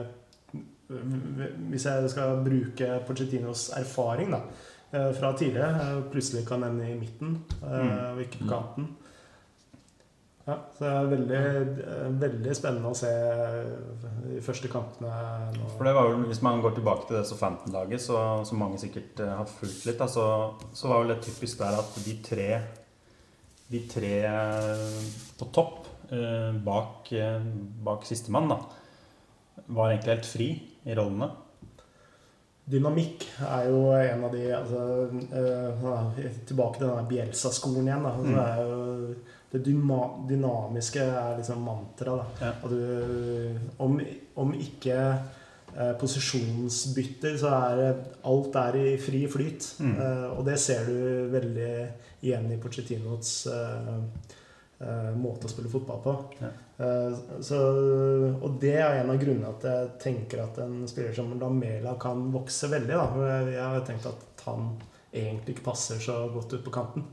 [0.87, 4.39] Hvis jeg skal bruke Pochettinos erfaring da,
[5.19, 8.87] fra tidligere, plutselig kan ende i midten eh, og ikke på kanten.
[10.47, 11.39] Ja, så det er veldig,
[12.23, 13.09] veldig spennende å se
[14.31, 15.11] de første kampene
[15.57, 15.71] nå.
[15.75, 17.25] For det var vel, Hvis man går tilbake til det
[18.05, 20.27] så, som mange sikkert eh, har fulgt litt, da, så,
[20.71, 22.47] så var vel det typisk der at de tre
[23.75, 27.43] De tre eh, på topp, eh, bak, eh,
[27.83, 28.61] bak sistemann, da,
[29.67, 30.49] var egentlig helt fri
[30.87, 31.33] i rollene.
[32.71, 34.85] Dynamikk er jo en av de altså,
[35.27, 38.07] eh, Tilbake til denne Bjelsa-skolen igjen.
[38.07, 38.15] Da.
[38.15, 38.39] Så Mm.
[38.43, 39.15] er jo,
[39.57, 39.75] det
[40.29, 42.19] dynamiske er liksom mantra.
[42.41, 42.53] Ja.
[43.83, 43.99] Om,
[44.43, 47.83] om ikke eh, posisjonsbytter, så er
[48.27, 49.71] alt er i fri flyt.
[49.81, 49.95] Mm.
[49.95, 51.73] Eh, og det ser du veldig
[52.27, 53.93] igjen i Pochettinos eh,
[54.83, 56.17] eh, måte å spille fotball på.
[56.41, 56.53] Ja.
[56.77, 57.61] Eh, så,
[58.37, 62.29] og det er en av grunnene at jeg tenker at en spiller som Lamela kan
[62.35, 62.97] vokse veldig.
[62.97, 63.31] Da.
[63.49, 64.75] Jeg har tenkt at han
[65.17, 67.07] egentlig ikke passer så godt ut på kanten.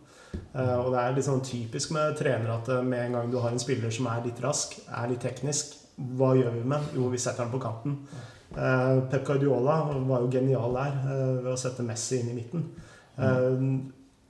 [0.54, 3.40] Eh, og det er litt sånn typisk med trenere at eh, med en gang du
[3.42, 5.80] har en spiller som er litt rask, er litt teknisk,
[6.18, 6.94] hva gjør vi med?
[6.98, 7.98] Jo, vi setter han på kanten.
[8.54, 11.00] Eh, Pep Guardiola var jo genial der
[11.42, 12.68] ved å sette Messi inn i midten.
[13.18, 13.66] Eh,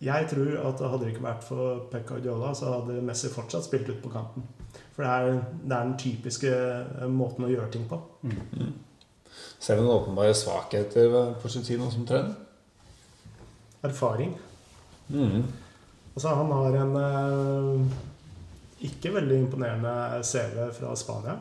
[0.04, 3.92] jeg tror at hadde det ikke vært for Pep Guardiola, så hadde Messi fortsatt spilt
[3.92, 4.48] ut på kanten.
[4.96, 6.54] For det er, det er den typiske
[7.12, 8.00] måten å gjøre ting på.
[9.60, 12.36] ser du noen åpenbare svakheter ved Porcetino som trener.
[13.84, 14.36] Erfaring.
[15.12, 15.44] Mm.
[16.14, 17.98] Altså, han har en eh,
[18.90, 21.38] ikke veldig imponerende CV fra Spania.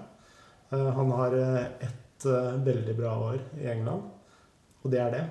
[0.72, 4.02] Eh, han har eh, ett eh, veldig bra år i England,
[4.82, 5.22] og det er det.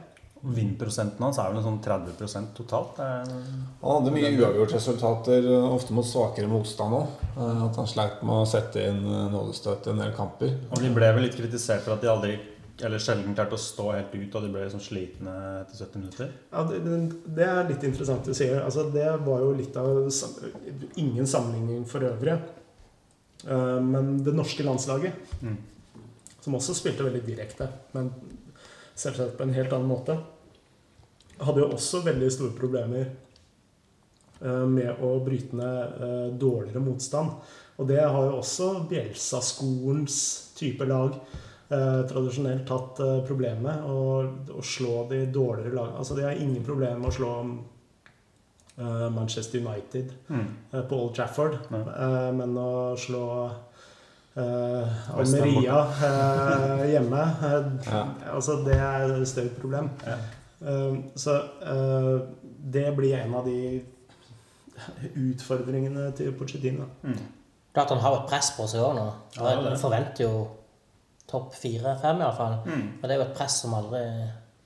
[0.42, 2.98] Vinnprosenten hans er vel en sånn 30% totalt.
[3.02, 3.28] Er,
[3.84, 7.12] Han hadde mye uavgjort-resultater, ofte mot svakere motstand òg.
[7.68, 10.56] At han sleit med å sette inn eh, nådestøt i en del kamper.
[10.72, 12.40] og de ble vel litt kritisert for at de aldri,
[12.84, 16.32] eller sjelden klarte å stå helt ut, og de ble liksom slitne etter 70 minutter.
[16.52, 18.62] Ja, det, det- det er litt interessant du sier.
[18.66, 20.10] Altså, det var jo litt av
[20.98, 22.40] Ingen sammenligning for øvrig.
[23.48, 25.58] Eh, Men det norske landslaget, Mm.
[26.42, 28.12] som også spilte veldig direkte, men
[28.96, 30.18] selvsagt på en helt annen måte,
[31.40, 33.06] hadde jo også veldig store problemer
[34.42, 37.32] eh, med å bryte ned eh, dårligere motstand.
[37.80, 41.16] Og det har jo også Bjelsa-skolens type lag
[41.72, 43.84] eh, tradisjonelt hatt eh, problemer med.
[43.88, 45.98] Å, å slå de dårligere lagene.
[46.02, 47.32] Altså, de har ingen problemer med å slå
[48.78, 50.48] eh, Manchester United Mm.
[50.90, 51.58] på Old Trafford.
[51.72, 51.82] Ja.
[52.06, 53.24] Eh, men å slå
[54.36, 55.80] eh, Almeria
[56.10, 57.24] eh, hjemme
[57.88, 58.04] Ja.
[58.36, 59.90] Altså, det er et større problem.
[60.08, 60.20] Ja.
[60.62, 62.14] Eh, så eh,
[62.72, 63.82] det blir en av de
[65.16, 66.88] utfordringene til Pochettino.
[67.06, 67.18] Mm.
[67.74, 69.06] Klart han har et press på seg òg nå.
[69.38, 69.52] Ja.
[69.62, 70.32] Han forventer jo
[71.32, 72.62] topp fire-fem, iallfall.
[72.68, 72.88] Mm.
[73.00, 74.06] Og det er jo et press som aldri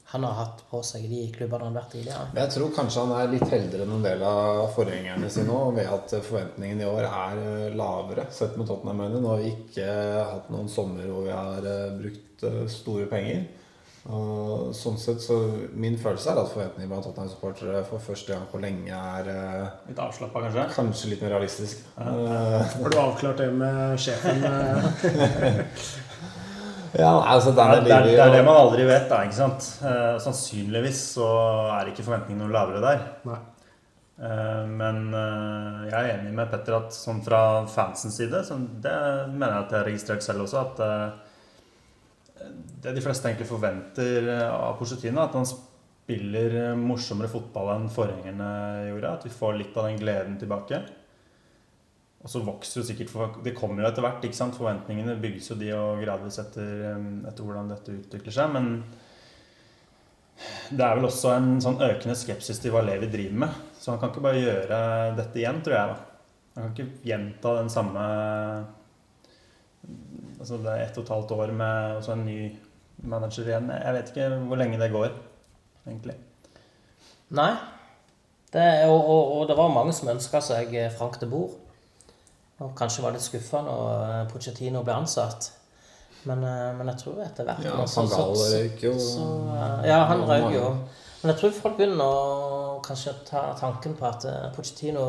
[0.07, 2.27] han har hatt på seg i de klubbene han har vært tidligere.
[2.31, 5.57] Men jeg tror kanskje han er litt heldigere enn en del av forgjengerne sine nå,
[5.75, 9.19] ved at forventningene i år er eh, lavere sett med Tottenham-øyne.
[9.19, 9.89] Nå har vi ikke
[10.29, 13.43] hatt noen sommer hvor vi har eh, brukt eh, store penger.
[14.05, 15.33] Og sånn sett så
[15.73, 20.03] Min følelse er at forventningene blant Tottenham-supportere for første gang på lenge er eh, Litt
[20.05, 20.69] avslappa, kanskje?
[20.77, 21.81] kanskje litt mer realistisk.
[21.97, 22.61] Ja.
[22.77, 24.45] Har du avklart det med sjefen?
[26.99, 29.23] ja, altså Det er, det, er, det er det man aldri vet, da.
[29.25, 29.67] ikke sant?
[29.83, 31.27] Eh, sannsynligvis så
[31.75, 33.05] er ikke forventningene noe lavere der.
[33.27, 33.41] Nei.
[34.15, 38.95] Eh, men eh, jeg er enig med Petter at sånn fra fansens side så Det
[39.33, 40.63] mener jeg at jeg har registrert selv også.
[40.63, 41.33] At eh,
[42.85, 47.89] det de fleste egentlig forventer eh, av Pochettino, at han spiller eh, morsommere fotball enn
[47.91, 48.51] forgjengerne
[48.91, 49.15] gjorde.
[49.19, 50.83] At vi får litt av den gleden tilbake.
[52.25, 54.23] Og så vokser jo sikkert for, Det kommer jo etter hvert.
[54.25, 54.57] ikke sant?
[54.57, 56.95] Forventningene bygges jo de og gradvis etter,
[57.29, 58.55] etter hvordan dette utvikler seg.
[58.55, 58.71] Men
[60.73, 63.59] det er vel også en sånn økende skepsis til hva Levi driver med.
[63.77, 64.79] Så han kan ikke bare gjøre
[65.19, 65.93] dette igjen, tror jeg.
[65.93, 66.31] da.
[66.55, 68.07] Han kan ikke gjenta den samme
[70.35, 72.39] Altså det er ett og et halvt år med en ny
[73.05, 73.69] manager igjen.
[73.69, 75.13] Jeg vet ikke hvor lenge det går,
[75.85, 76.15] egentlig.
[77.37, 77.51] Nei.
[78.53, 81.55] Det, og, og, og det var mange som ønska seg eh, Frank til Boer.
[82.63, 85.49] Og kanskje var litt skuffa når eh, Pochettino ble ansatt.
[86.25, 88.93] Men, eh, men jeg tror etter hvert Ja, Van Gaal røyk jo.
[88.99, 90.69] så, eh, Ja, han røyk jo.
[91.21, 95.05] Men jeg tror folk begynner å kanskje ta tanken på at Pochettino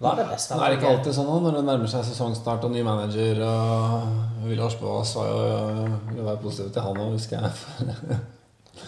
[0.00, 0.56] var det beste.
[0.56, 3.42] Det er ikke alltid sånn når det nærmer seg sesongstart og ny manager.
[3.44, 5.40] og Villas Boas var jo
[6.08, 8.20] ville være positiv til han òg, husker jeg.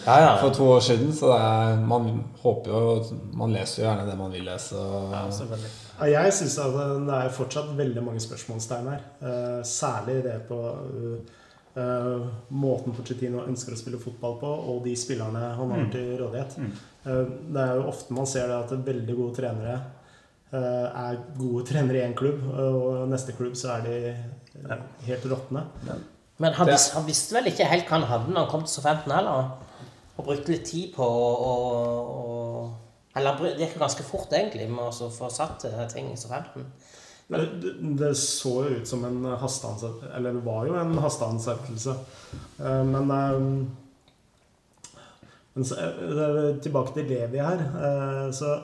[0.06, 0.36] Ja, ja.
[0.40, 1.12] For to år siden.
[1.14, 3.04] Så det er, man håper jo
[3.36, 4.78] Man leser jo gjerne det man vil lese.
[4.78, 5.70] Og, Ja, selvfølgelig.
[6.00, 9.02] Ja, Jeg syns det er fortsatt veldig mange spørsmålstegn her.
[9.22, 10.58] Eh, særlig det på
[11.76, 15.90] eh, måten Pochettino ønsker å spille fotball på, og de spillerne han har Mm.
[15.92, 16.56] til rådighet.
[16.58, 16.72] Mm.
[17.06, 17.24] Eh,
[17.54, 19.80] det er jo ofte man ser det at veldig gode trenere
[20.52, 23.96] eh, er gode trenere i én klubb, og neste klubb så er de
[24.68, 25.64] eh, helt råtne.
[26.38, 28.62] Men han, Det- vis, han visste vel ikke helt hva han hadde når han kom
[28.64, 29.50] til Southampton heller.
[30.18, 32.70] Og brukte litt tid på å
[33.14, 36.64] Eller det gikk ganske fort, egentlig, med å få satt eh, ting i Southampton.
[37.28, 41.94] Det, det- det så jo ut som en hasteansettelse Eller det var jo en hasteansettelse.
[42.60, 43.38] Eh, Men, eh,
[45.54, 45.76] men så,
[46.64, 47.60] tilbake til Levi her.
[48.32, 48.54] Så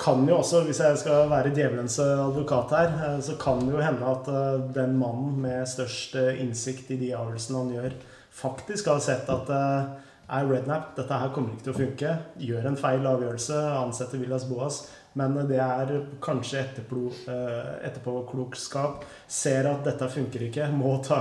[0.00, 4.10] kan jo også, hvis jeg skal være djevelens advokat her, så kan det jo hende
[4.10, 4.28] at
[4.76, 7.96] den mannen med størst innsikt i de avgjørelsene han gjør,
[8.34, 9.48] faktisk har sett at
[10.40, 12.16] er Rednap, dette her kommer ikke til å funke.
[12.48, 14.82] Gjør en feil avgjørelse, ansetter Villas Boas.
[15.16, 19.04] Men det er kanskje etterpå, eh, etterpåklokskap.
[19.30, 21.20] Ser at dette funker ikke, må ta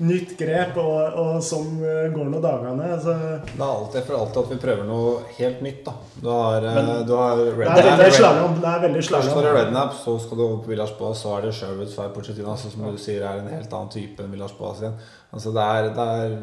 [0.00, 1.74] nytt grep, og, og sånn
[2.14, 2.86] går nå dagene.
[3.04, 3.12] Så
[3.44, 5.84] Det er alltid, for alltid at vi prøver noe helt nytt.
[5.84, 7.84] da Du har, eh, Men- du har det Rednap.
[7.84, 8.54] veldig slalåm.
[8.60, 9.54] Det er veldig Først det slalåm.
[9.58, 12.70] Rednap, så skal du over på Villas Boas, så er det Sherwood Fire Pochettino, altså,
[12.72, 14.94] som du sier er en helt annen type enn Villas Boas igjen.
[15.34, 16.38] Altså det er, det er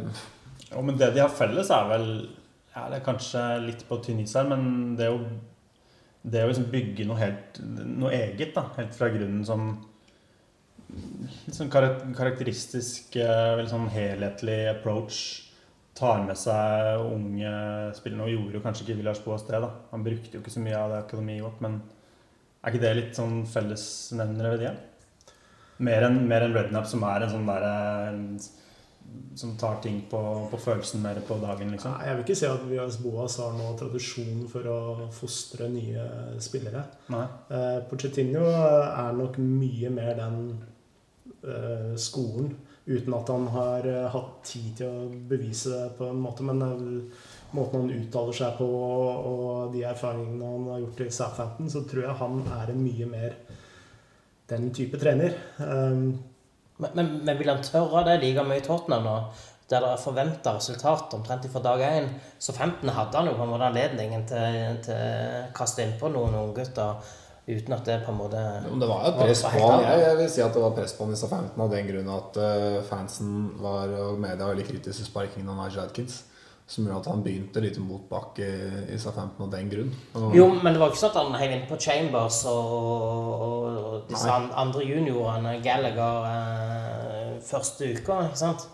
[0.71, 2.10] Jo, men det de har felles, er vel
[2.71, 5.19] ja, Det er kanskje litt på tynn is her, men det å,
[6.23, 9.73] det å liksom bygge noe helt Noe eget, da, helt fra grunnen som
[11.55, 15.19] sånn karakteristisk, eh, veldig sånn helhetlig approach.
[15.95, 17.51] Tar med seg unge
[17.95, 18.25] spillere.
[18.25, 19.69] Og gjorde jo kanskje ikke Villars Boas det, da.
[19.91, 21.81] Han brukte jo ikke så mye av det akademiet vårt, men
[22.62, 24.73] er ikke det litt sånn fellesnevnere ved de?
[25.81, 27.75] Mer enn en Rednap, som er en sånn derre
[29.35, 31.93] som tar ting på, på følelsen mer på dagen, liksom.
[31.95, 34.79] Nei, Jeg vil ikke si at Vias Boas har noen tradisjon for å
[35.15, 36.03] fostre nye
[36.43, 36.83] spillere.
[37.13, 37.23] Nei.
[37.55, 40.41] Eh, Pochettino er nok mye mer den
[41.47, 42.51] eh, skolen,
[42.85, 46.45] uten at han har eh, hatt tid til å bevise det på en måte.
[46.47, 51.71] Men eh, måten han uttaler seg på, og, de erfaringene han har gjort i Southampton,
[51.71, 53.39] så tror jeg han er en mye mer
[54.51, 55.37] den type trener.
[55.63, 56.19] Um,
[56.81, 59.15] Men, men, men vil han tørre det like mye i Tottenham nå?
[59.71, 62.09] Der det er forventa resultat omtrent fra dag én.
[62.39, 66.35] Så 15 hadde han jo på en måte anledningen til, til å kaste innpå noen
[66.41, 66.99] unggutter
[67.47, 68.41] uten at det på en måte
[68.81, 69.85] det var jo press på han.
[69.85, 72.11] Jeg, jeg vil si at det var press på han i Southampton av den grunn
[72.13, 76.21] at eh, fansen var, og media var veldig kritiske til sparkingen av Nigel Atkins.
[76.71, 78.45] Som gjorde at han begynte litt i motbakke
[78.93, 79.89] i SA-15 av den grunn.
[80.15, 84.05] Og, Jo, men det var ikke sånn at han heiv innpå Chambers og, og, og
[84.12, 84.51] disse Nei.
[84.63, 88.67] andre juniorene, Gallagher, eh, første uka, ikke sant?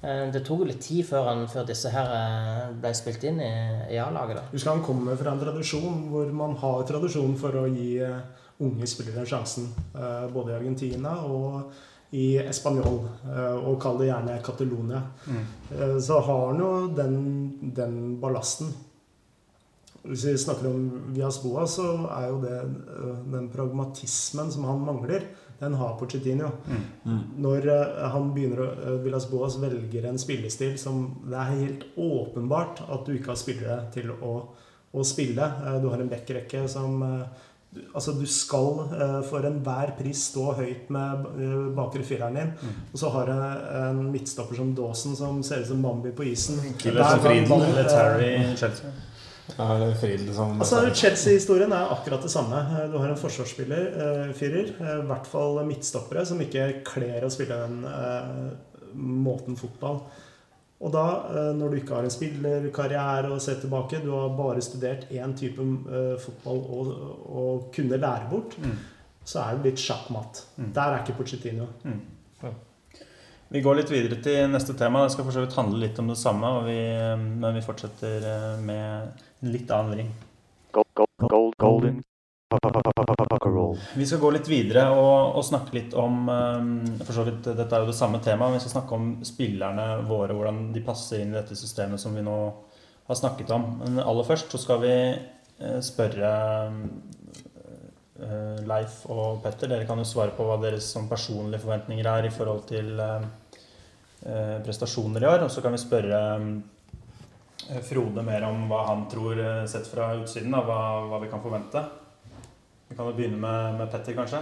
[0.00, 3.42] Eh, det tok jo litt tid før, han, før disse her eh, ble spilt inn
[3.44, 3.50] i,
[3.96, 4.46] i A-laget, da.
[4.54, 8.20] Husk han kommer fra en tradisjon hvor man har tradisjon for å gi eh,
[8.64, 9.68] unge spillere sjansen.
[9.96, 11.72] eh, Både i Argentina og
[12.12, 15.02] i Español, eh, og kall det gjerne Catalonia.
[15.26, 16.00] mm.
[16.02, 17.18] Så har han jo den,
[17.76, 18.72] den ballasten.
[20.02, 21.84] Hvis vi snakker om Vias Boa, så
[22.16, 25.26] er jo det eh, den pragmatismen som han mangler,
[25.60, 26.48] den har Pochettino.
[27.36, 31.84] Når eh, han begynner å eh, Villas Boas velger en spillestil som det er helt
[32.00, 34.32] åpenbart at du ikke har spillere til å,
[34.96, 35.44] å spille.
[35.66, 40.24] Eh, Du har en backrekke som eh, du- Altså, du skal uh, for enhver pris
[40.32, 42.50] stå høyt med eh, bakre fireren din.
[42.92, 43.32] Og så har du
[43.82, 46.58] en midtstopper som Dawson som ser ut som Bambi på isen.
[46.84, 48.90] Eller som Friedel eller eh, Terry Chelsea.
[50.62, 52.58] Altså, Chelsea-historien er akkurat det samme.
[52.92, 57.30] Du har en forsvarsspiller, uh, firer, eh, i hvert fall midtstoppere, som ikke kler å
[57.34, 58.50] spille den eh,
[58.94, 60.02] måten fotball.
[60.80, 64.62] Og da, eh, når du ikke har en spillerkarriere å se tilbake, du har bare
[64.64, 66.94] studert én type eh, fotball og,
[67.28, 68.78] og kunne lære bort, Mm.
[69.24, 70.44] så er det blitt sjakkmatt.
[70.56, 70.72] Mm.
[70.72, 71.66] Der er ikke Pochettino.
[73.50, 75.02] Vi går litt videre til neste tema.
[75.04, 76.78] Det skal for så vidt handle litt om det samme, og vi,
[77.42, 80.04] men vi fortsetter eh, med en litt annen vri.
[80.72, 81.98] Gold, gold, gold, golden.
[82.50, 86.24] Vi skal gå litt videre og, og snakke litt om
[87.04, 88.56] For så vidt, dette er jo det samme temaet.
[88.56, 92.24] Vi skal snakke om spillerne våre, hvordan de passer inn i dette systemet som vi
[92.26, 92.38] nå
[93.06, 93.68] har snakket om.
[93.84, 94.96] Men aller først så skal vi
[95.86, 96.32] spørre
[98.66, 99.70] Leif og Petter.
[99.70, 102.98] Dere kan jo svare på hva deres personlige forventninger er i forhold til
[104.66, 105.46] prestasjoner i år.
[105.46, 106.20] Og så kan vi spørre
[107.86, 109.38] Frode mer om hva han tror,
[109.70, 111.84] sett fra utsiden, da, hva, hva vi kan forvente.
[112.90, 114.40] Vi kan jo begynne med, med Petter, kanskje.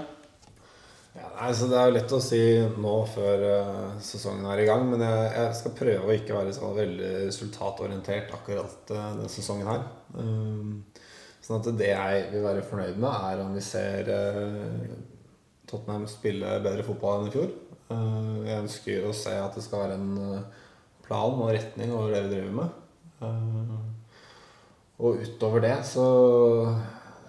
[1.12, 2.40] Ja, nei, så Det er jo lett å si
[2.80, 6.54] nå før uh, sesongen er i gang, men jeg, jeg skal prøve å ikke være
[6.56, 9.84] så veldig resultatorientert akkurat uh, denne sesongen her.
[10.16, 10.80] Um,
[11.44, 14.96] sånn at det jeg vil være fornøyd med, er om vi ser uh,
[15.68, 17.50] Tottenham spille bedre fotball enn i fjor.
[17.88, 20.42] Jeg ønsker å se at det skal være en
[21.04, 22.68] plan og retning over det vi driver med.
[25.00, 26.04] Og utover det så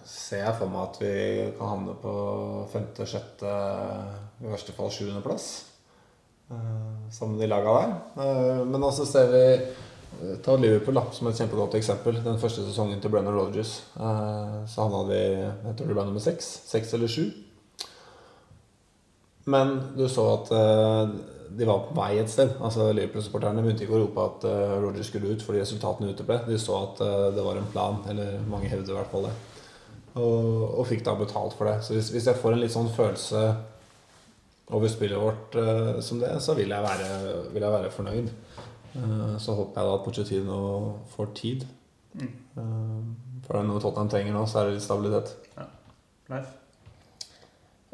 [0.10, 1.16] ser jeg for meg at vi
[1.58, 2.14] kan havne på
[2.72, 3.58] femte, sjette,
[4.40, 5.50] i verste fall sjuendeplass.
[6.50, 7.92] Uh, sammen med de laga der.
[8.24, 12.18] Eh, men også ser vi eh, Ta Liverpool da, som et kjempegodt eksempel.
[12.26, 13.76] Den første sesongen til Brenner Rogers.
[13.94, 16.50] Så havna de jeg tror det ble nummer seks.
[16.72, 17.28] Seks eller sju.
[19.50, 21.14] Men du så at eh,
[21.58, 22.52] de var på vei et sted.
[22.62, 26.42] Altså Liverpool-supporterne begynte ikke å rope at uh, skulle ut fordi resultatene uteble.
[26.46, 29.34] De så at eh, det var en plan, eller mange hevder i hvert fall det.
[30.18, 31.84] Og, og fikk da betalt for det.
[31.86, 33.44] Så hvis, hvis jeg får en litt sånn følelse
[34.74, 37.10] over spillet vårt uh, som det, så vil jeg være,
[37.54, 38.30] vil jeg være fornøyd.
[38.96, 40.60] Uh, så håper jeg da at Pochettino
[41.14, 41.66] får tid.
[42.14, 42.32] Mm.
[42.58, 45.36] Uh, for det er noe Tottenham trenger nå, så er det litt stabilitet.
[46.30, 46.56] Leif?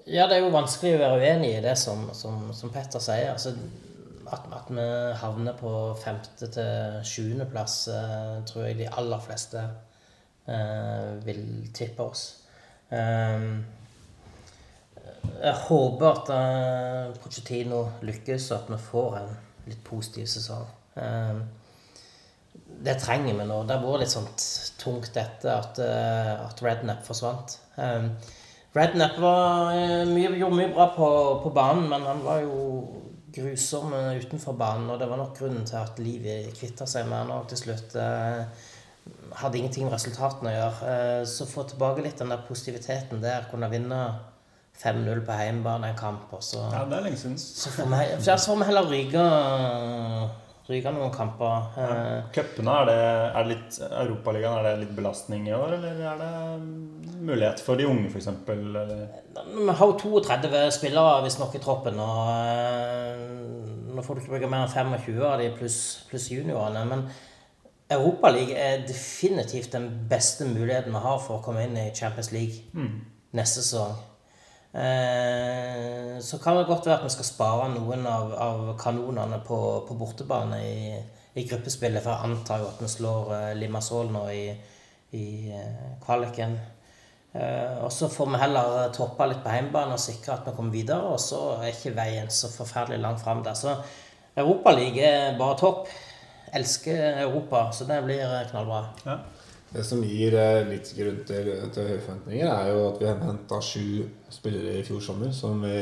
[0.06, 3.32] Ja, det er jo vanskelig å være uenig i det som, som, som Petter sier.
[3.32, 3.56] Altså,
[4.26, 4.86] at, at vi
[5.22, 9.64] havner på femte til sjuendeplass, uh, tror jeg de aller fleste
[10.46, 12.26] vil tippe oss.
[12.94, 13.48] Eh,
[15.42, 19.32] jeg håper at uh, Pochettino lykkes, og at vi får en
[19.70, 20.66] litt positiv sesong.
[21.02, 21.40] Eh,
[22.86, 23.62] det trenger vi nå.
[23.66, 24.30] Det har vært litt sånn
[24.82, 27.58] tungt etter at, eh, at Rednap forsvant.
[27.82, 28.10] Eh,
[28.76, 31.10] Rednap eh, gjorde mye bra på,
[31.44, 32.56] på banen, men han var jo
[33.36, 34.90] grusom eh, utenfor banen.
[34.92, 37.98] Og det var nok grunnen til at livet kvitta seg med han til slutt.
[38.00, 38.72] Eh,
[39.42, 40.94] hadde ingenting med resultatene å gjøre.
[40.94, 43.48] Eh, så få tilbake litt den der positiviteten der.
[43.52, 44.00] Kunne vinne
[44.80, 47.38] 5-0 på hjemmebane en kamp, og så Ja, det er lenge siden.
[47.38, 49.28] så får vi, så får vi heller ryke,
[50.68, 51.70] ryke noen kamper.
[51.80, 56.02] Eh, Cupene, er det, er det litt Europaligaen, er det litt belastning i år, eller
[56.12, 56.32] er det
[56.66, 58.28] mm, mulighet for de unge, f.eks.?
[58.36, 63.24] Vi har jo 32 spillere visstnok i troppen, og eh,
[63.96, 66.84] nå får du ikke bruke mer enn 25 av de pluss pluss juniorene.
[66.92, 67.08] Men
[67.92, 72.66] Europaligaen er definitivt den beste muligheten vi har for å komme inn i Champions League
[73.38, 73.96] neste sesong.
[74.76, 79.60] Eh, så kan det godt være at vi skal spare noen av, av kanonene på,
[79.88, 80.96] på bortebane i,
[81.36, 84.48] i gruppespillet, for jeg antar jo at vi slår eh, Limassol nå i,
[85.16, 86.58] i eh, kvaliken.
[87.36, 90.76] Eh, og så får vi heller toppe litt på hjemmebane og sikre at vi kommer
[90.76, 93.56] videre, og så er ikke veien så forferdelig langt fram der.
[93.56, 93.78] Så
[94.36, 95.88] Europaligaen er bare topp.
[96.56, 98.86] Elsker Europa, så det blir eh, knallbra.
[99.06, 99.20] Ja.
[99.76, 103.58] Det som gir eh, litt grunn til, til høye forventninger, er jo at vi henta
[103.60, 105.34] sju spillere i fjor sommer.
[105.36, 105.76] Som vi,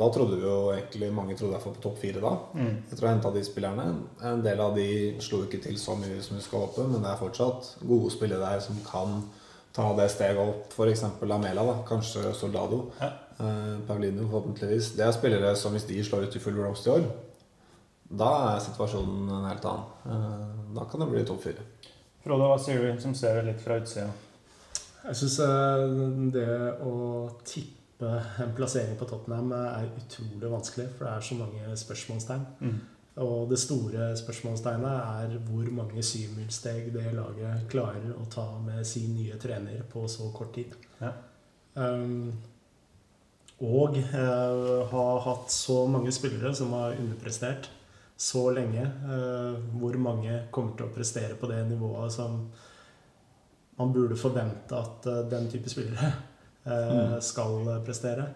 [0.00, 2.32] da trodde vi jo egentlig mange trodde jeg var på topp fire da.
[2.56, 2.70] Mm.
[2.86, 3.88] Etter å ha henta de spillerne.
[4.30, 4.88] En del av de
[5.24, 8.40] slo ikke til så mye som vi skal håpe, men det er fortsatt gode spillere
[8.40, 9.20] der som kan
[9.76, 10.72] ta det steget opp.
[10.72, 11.04] F.eks.
[11.28, 11.76] Lamela, da.
[11.88, 12.86] Kanskje Soldado.
[13.02, 13.12] Ja.
[13.36, 14.94] Eh, Paulino, forhåpentligvis.
[14.96, 17.04] Det er spillere som hvis de slår ut i full blomst i år,
[18.08, 19.86] da er situasjonen en helt annen.
[20.06, 21.64] Eh, da kan det bli topp fire.
[22.24, 24.10] Frode, hva sier du som ser det litt fra utsida?
[25.06, 25.36] Jeg syns
[26.34, 26.48] det
[26.82, 26.94] å
[27.46, 28.10] tippe
[28.42, 32.46] en plassering på Tottenham er utrolig vanskelig, for det er så mange spørsmålstegn.
[32.58, 32.80] Mm.
[33.24, 39.14] Og det store spørsmålstegnet er hvor mange syvmilssteg det laget klarer å ta med sin
[39.16, 40.74] nye trener på så kort tid.
[41.00, 41.14] Ja.
[41.76, 42.34] Um,
[43.64, 47.70] og uh, ha hatt så mange spillere som har underprestert
[48.16, 48.80] så lenge.
[48.80, 52.40] eh, hvor mange kommer til å prestere på det nivået som
[53.76, 56.12] man burde forvente at eh, den type spillere
[56.64, 58.26] eh, skal prestere.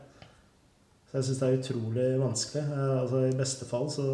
[1.09, 2.65] Så jeg syns det er utrolig vanskelig.
[3.01, 4.05] Altså I beste fall så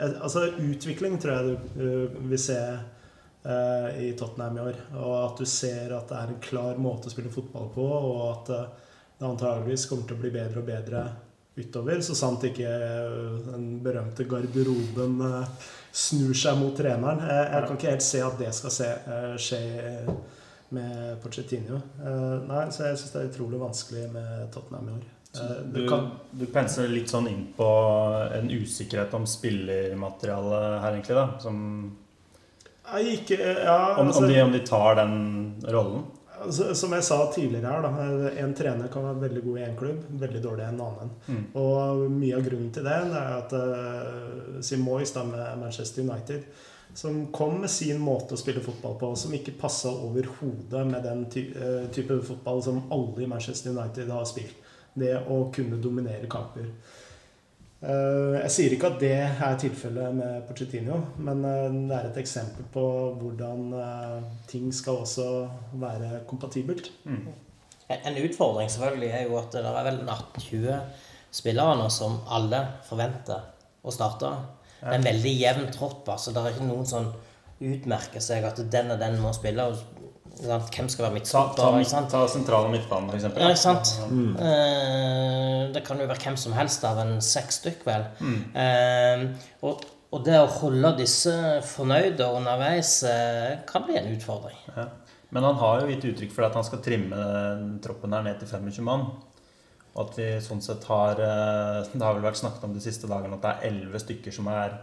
[0.00, 2.58] Altså utvikling tror jeg du vil se
[3.94, 4.80] i Tottenham i år.
[4.98, 8.18] Og at du ser at det er en klar måte å spille fotball på, og
[8.26, 11.04] at det antageligvis kommer til å bli bedre og bedre
[11.60, 12.00] utover.
[12.04, 17.22] Så sant ikke eh, den berømte garderoben eh, snur seg mot treneren.
[17.26, 19.62] Jeg, jeg kan ikke helt se at det skal se, eh, skje
[20.70, 21.80] med Pochettino.
[22.46, 25.08] Nei, så jeg syns det er utrolig vanskelig med Tottenham i år.
[25.74, 25.80] Du,
[26.38, 27.66] du pensler litt sånn inn på
[28.34, 31.26] en usikkerhet om spillermaterialet her, egentlig, da.
[31.42, 31.58] Som,
[32.98, 35.18] ikke, ja, om, altså, om, de, om de tar den
[35.66, 36.06] rollen.
[36.46, 39.78] Altså, som jeg sa tidligere her, da, en trener kan være veldig god i én
[39.78, 41.14] klubb, veldig dårlig i en annen.
[41.28, 41.44] Mm.
[41.60, 46.50] Og mye av grunnen til det, det er at uh, Sim Moyes med Manchester United
[46.94, 51.26] som kom med sin måte å spille fotball på, som ikke passa overhodet med den
[51.30, 54.56] ty eh, type fotball som alle i Manchester United har spilt.
[54.94, 56.66] Det å kunne dominere kamper.
[57.80, 62.18] Eh, jeg sier ikke at det er tilfellet med Pochettino, men eh, det er et
[62.20, 62.82] eksempel på
[63.16, 64.18] hvordan eh,
[64.50, 65.28] ting skal også
[65.80, 66.90] være kompatibelt.
[67.08, 67.30] Mm.
[67.90, 70.76] En utfordring selvfølgelig er jo at det er vel 18-20
[71.40, 73.48] spillere nå som alle forventer
[73.82, 74.28] å starte.
[74.80, 76.04] Det er en veldig jevn tropp.
[76.12, 77.08] altså Det er ikke noen som
[77.60, 79.64] utmerker seg at den og den må spille.
[79.64, 79.99] og
[80.40, 81.56] Hvem skal være midtstopper?
[81.58, 82.10] ta, ta, sant?
[82.12, 83.26] ta sentrale midtbanen, f.eks.
[83.36, 83.92] Ja, ikke sant?
[84.08, 88.06] Eh, det kan jo være hvem som helst av en seks stykk, vel.
[88.24, 88.38] Mm.
[88.64, 89.24] Eh,
[89.68, 91.34] og, og det å holde disse
[91.68, 94.56] fornøyde underveis eh, kan bli en utfordring.
[94.76, 94.88] Ja.
[95.30, 97.18] Men han har jo gitt uttrykk for at han skal trimme
[97.84, 99.06] troppen her ned til 25 mann.
[99.90, 103.10] Og at vi sånn sett har eh, Det har vel vært snakket om de siste
[103.10, 104.76] dagene at det er 11 stykker som er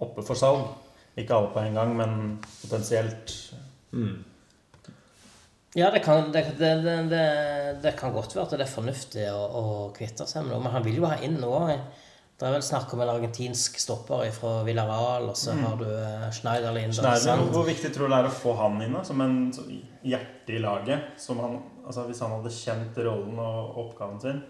[0.00, 0.68] oppe for salg.
[1.18, 2.12] Ikke alle på en gang, men
[2.62, 3.34] potensielt
[5.78, 7.26] Ja, det kan, det, det,
[7.82, 9.64] det, kan godt være at det er fornuftig å, å
[9.94, 11.76] kvitte seg med noe, men han vil jo ha inn noe.
[12.40, 16.26] Det er vel snakk om en argentinsk stopper fra Villarreal, og så har du eh,
[16.34, 16.94] Schneiderlin.
[16.96, 17.50] Schneider, sant?
[17.54, 19.36] hvor viktig tror du det er å få han inn da, som en
[20.02, 21.12] hjerte i laget?
[21.20, 24.40] Som han, altså Hvis han hadde kjent rollen og oppgaven sin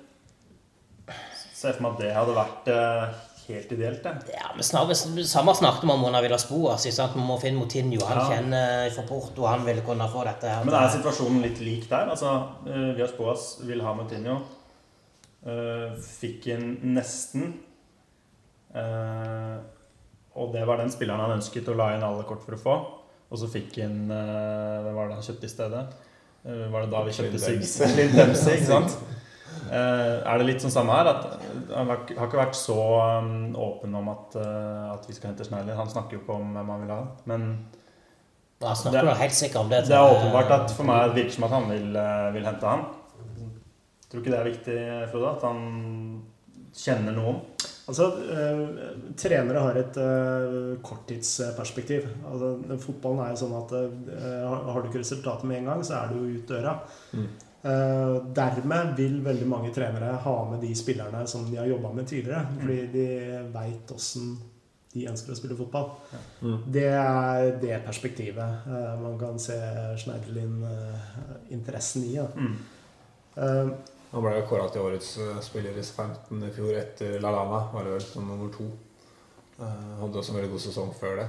[1.61, 3.19] Se for meg at det hadde vært eh,
[3.55, 4.03] helt ideelt.
[4.03, 4.13] det.
[4.35, 4.91] Ja, men snak,
[5.27, 6.87] Samme snakket vi om under Villas Boas.
[6.87, 8.05] Vi må finne Moutinho.
[8.07, 8.29] Han Ja.
[8.31, 10.65] kjenner fra Porto, han ville kunne få dette her.
[10.65, 12.09] Men er situasjonen litt lik der?
[12.11, 12.33] Altså,
[12.67, 14.41] uh, Vias Boas vil ha Moutinho.
[15.47, 17.55] Eh, fikk inn nesten.
[18.75, 19.57] Eh,
[20.37, 22.75] og det var den spilleren han ønsket å la inn alle kort for å få.
[23.31, 25.85] Og så fikk han Hvem var det han kjøpte i stedet?
[26.45, 28.09] Eh, var det da vi kjøpte Sig- Dempsey.
[28.15, 28.57] Dempsey?
[28.59, 28.97] ikke sant?
[29.71, 31.09] Eh, er det litt sånn samme her?
[31.13, 32.77] At Han har ikke vært så
[33.23, 35.77] um, åpen om at, eh, at vi skal hente Schneider.
[35.79, 37.03] Han snakker jo ikke om hvem han vil ha.
[37.31, 37.45] Men
[38.61, 39.85] Han snakker det- helt sikkert om det.
[39.87, 42.85] det er åpenbart at for meg virker som at han vil, eh, vil hente han.
[44.11, 45.37] Tror du ikke det er viktig, Frode?
[45.37, 46.23] At han
[46.75, 47.41] kjenner noen?
[47.91, 52.09] Altså, eh, Trenere har et eh, korttidsperspektiv.
[52.27, 56.03] Altså, fotballen er jo sånn at eh, har du ikke resultatet med en gang, så
[56.03, 56.75] er du jo ut døra.
[57.15, 57.29] Mm.
[57.63, 62.07] Eh, dermed vil veldig mange trenere ha med de spillerne som de har jobba med
[62.09, 62.47] tidligere.
[62.61, 63.07] Fordi de
[63.53, 64.39] veit åssen
[64.91, 65.89] de ønsker å spille fotball.
[66.43, 66.59] Mm.
[66.75, 69.55] Det er det perspektivet eh, man kan se
[70.03, 72.17] Schneiderlin-interessen i.
[72.19, 72.27] Da.
[72.35, 72.57] Mm.
[73.37, 73.69] Eh,
[74.11, 77.83] Han ble jo kåra til årets eh, spiller i 15 i fjor etter Lallana, var
[77.87, 78.67] det vel, som nummer to.
[79.61, 81.27] Uh, hadde også en veldig god sesong før det.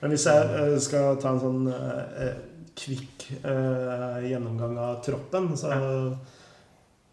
[0.00, 2.34] Men hvis jeg uh, skal ta en sånn eh,
[2.78, 5.72] kvikk eh, gjennomgang av troppen, så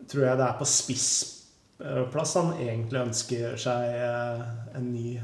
[0.05, 4.45] tror jeg det er på spissplass han egentlig ønsker seg eh,
[4.77, 5.15] en ny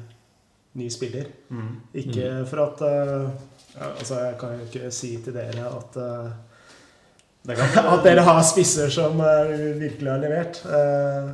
[0.80, 1.28] ny spiller.
[1.50, 1.72] Mm.
[1.94, 3.32] Ikke for at eh,
[3.72, 9.20] Altså, jeg kan jo ikke si til dere at eh, At dere har spisser som
[9.24, 10.60] eh, virkelig har levert.
[10.66, 11.30] Eh,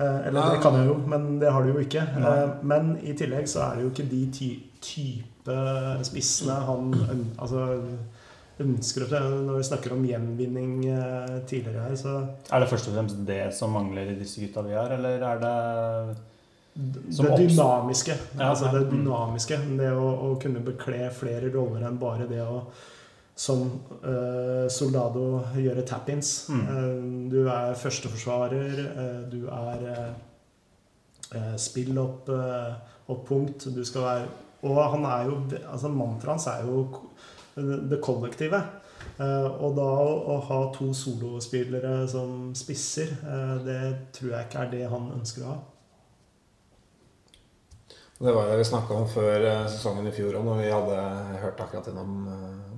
[0.00, 2.02] eh, eller det kan jeg jo, men det har du jo ikke.
[2.02, 4.50] Eh, men i tillegg så er det jo ikke de ty
[4.82, 5.35] type
[6.06, 6.92] spissene han
[7.38, 7.66] altså,
[8.62, 12.14] ønsker å Når vi snakker om gjenvinning eh, tidligere her, så
[12.50, 15.42] Er det først og fremst det som mangler i disse gutta vi har, eller er
[15.42, 15.56] det
[17.14, 18.16] Som det dynamiske.
[18.38, 19.04] Ja, altså det Mm.
[19.04, 19.56] dynamiske.
[19.78, 22.66] Det å, å kunne bekle flere roller enn bare det å
[23.36, 23.66] som
[24.00, 26.48] uh, Soldado gjøre tap-ins.
[26.48, 26.62] Mm.
[26.68, 30.14] Uh, du er førsteforsvarer, uh, du er eh,
[31.34, 32.74] eh, spill opp, eh,
[33.12, 33.66] opp punkt.
[33.74, 34.26] Du skal være
[34.64, 36.86] Og han er jo altså Mantraet hans er jo
[37.56, 38.60] det kollektive.
[39.16, 43.80] Eh, og da å, ha to solospillere som spisser, eh, det
[44.16, 45.58] tror jeg ikke er det han ønsker å ha.
[48.16, 51.00] Det var det vi snakka om før eh, sesongen i fjor òg, når vi hadde
[51.44, 52.02] hørt akkurat eh,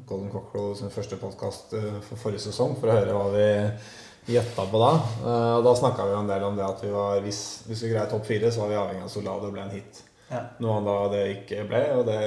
[0.09, 4.81] Golden Cockerel sin første podkast for forrige sesong, for å høre hva vi gjetta på
[4.81, 4.93] da.
[5.59, 8.09] Og da snakka vi en del om det at vi var, hvis, hvis vi greier
[8.09, 10.01] topp fire, så var vi avhengig av at Solado ble en hit.
[10.29, 10.43] Ja.
[10.61, 12.21] Noe da det ikke ble, og det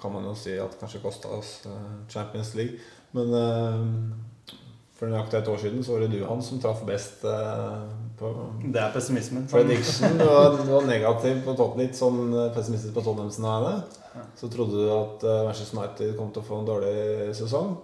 [0.00, 2.78] kan man jo si at kanskje kosta oss eh, Champions League.
[3.16, 4.52] Men eh,
[4.98, 7.88] for nøyaktig et år siden så var det du, han, som traff best eh,
[8.18, 8.32] på
[8.66, 9.48] Det er pessimismen.
[9.50, 10.18] Prediction.
[10.18, 14.24] Du var, du var negativ på topp litt sånn pessimistisk på Tottenham sine vegne.
[14.38, 17.76] Så trodde du at Manchester United kom til å få en dårlig sesong.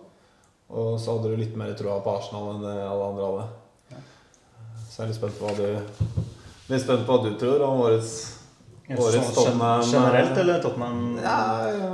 [0.75, 4.01] Og så hadde du litt mer troa på Arsenal enn alle andre hadde.
[4.89, 6.23] Så jeg er litt spent på hva du
[6.65, 8.34] Litt spent på hva du tror om årets
[8.91, 11.19] Årets Tottenham, Generelt, eh, eller Tottenham?
[11.23, 11.37] Ja,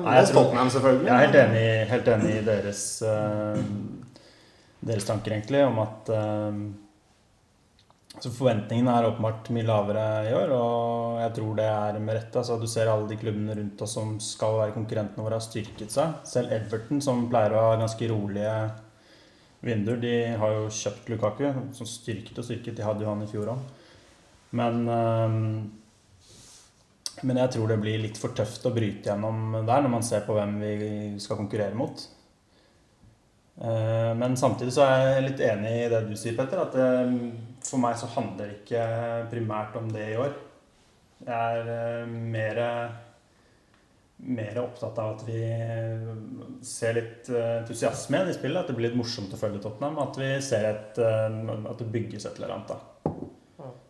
[0.03, 1.07] Nei, jeg tror- Tottenham selvfølgelig.
[1.07, 3.62] Jeg er helt enig, helt enig i deres, eh,
[4.82, 6.59] deres tanker, egentlig, om at eh,
[8.16, 12.36] altså Forventningene er åpenbart mye lavere i år, og jeg tror det er med rette.
[12.43, 15.91] Altså, du ser alle de klubbene rundt oss som skal være konkurrentene våre, har styrket
[15.95, 16.14] seg.
[16.26, 18.70] Selv Everton, som pleier å ha ganske rolige
[19.62, 21.47] vinduer, de har jo kjøpt Lukaku.
[21.72, 22.74] Som styrket og styrket.
[22.74, 23.59] De hadde jo han i fjor òg.
[24.53, 24.88] Men
[27.27, 30.25] men jeg tror det blir litt for tøft å bryte gjennom der når man ser
[30.27, 30.75] på hvem vi
[31.23, 32.03] skal konkurrere mot.
[33.61, 36.62] Eh, Men samtidig så er jeg litt enig i det du sier, Petter.
[36.62, 36.89] At det,
[37.66, 38.85] for meg så handler det ikke
[39.33, 40.33] primært om det i år.
[41.27, 42.61] Jeg er eh, mer,
[44.41, 45.43] mer opptatt av at vi
[46.64, 48.62] ser litt eh, entusiasme igjen i spillet.
[48.62, 50.01] At det blir litt morsomt å følge Tottenham.
[50.07, 52.73] At vi ser et, eh, at det bygges et eller annet.
[52.73, 53.30] da.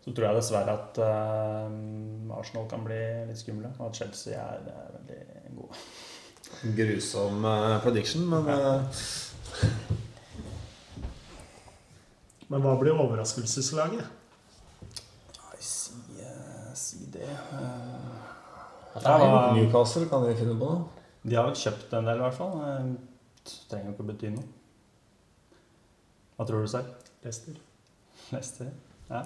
[0.01, 4.63] Så tror jeg dessverre at uh, Arsenal kan bli litt skumle, og at Chelsea er,
[4.71, 5.19] er veldig
[5.59, 5.81] gode.
[6.79, 9.03] Grusom uh, prediction, men uh...
[12.51, 14.09] Men hva blir overraskelseslaget?
[15.37, 19.05] Nei, si, eh, si det eh.
[19.05, 20.89] Er- Newcastle kan vi finne på noe.
[21.23, 22.57] De har vel kjøpt en del, i hvert fall.
[23.45, 24.49] Det trenger jo ikke å bety noe.
[26.35, 26.91] Hva tror du selv?
[27.23, 27.61] Leicester.
[28.33, 28.73] Leicester?
[29.13, 29.23] Ja.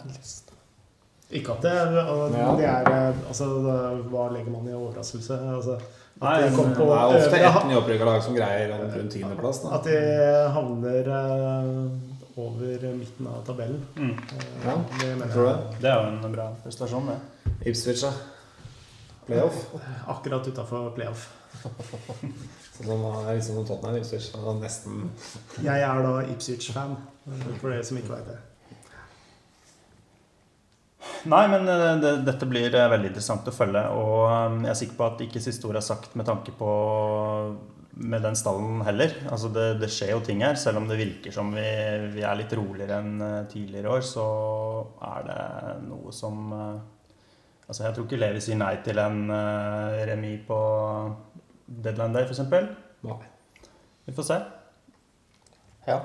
[1.31, 1.73] Ikke at det,
[2.05, 2.49] og Ja.
[2.57, 3.47] det er eh, Altså,
[4.11, 5.39] hva legger man i overraskelse?
[5.57, 9.13] Altså, at Nei, de på Det er ofte ett nyopprykka lag som greier en rundt
[9.13, 9.65] tiendeplass.
[9.73, 9.97] At de
[10.55, 13.81] havner uh, over midten av tabellen.
[13.97, 14.13] Mm.
[14.13, 15.81] Eh, Ja, det mener jeg tror jeg.
[15.81, 17.19] Det er jo en bra prestasjon, det.
[17.67, 18.13] Ipswich, da.
[19.27, 19.59] Playoff.
[20.09, 21.29] Akkurat utafor playoff.
[22.75, 24.33] Så sånn er liksom som Tottenham Ipswich.
[24.61, 25.05] Nesten
[25.63, 26.97] Jeg er da Ipswich-fan,
[27.27, 28.39] eh, for dere som ikke veit det.
[31.31, 33.85] Nei, men eh, det, dette blir eh, veldig interessant å følge.
[33.97, 36.75] Og eh, jeg er sikker på at ikke siste ord er sagt med tanke på
[37.95, 39.13] med den stallen heller.
[39.31, 40.59] Altså det, det skjer jo ting her.
[40.59, 41.67] Selv om det virker som vi,
[42.17, 44.25] vi er litt roligere enn tidligere år, så
[45.15, 45.45] er det
[45.87, 46.51] noe som
[47.65, 49.23] Altså Jeg tror ikke Levi sier nei til en
[50.05, 50.59] remis på
[51.65, 52.43] deadline day, f.eks.
[54.05, 54.37] Vi får se.
[55.87, 56.03] Ja.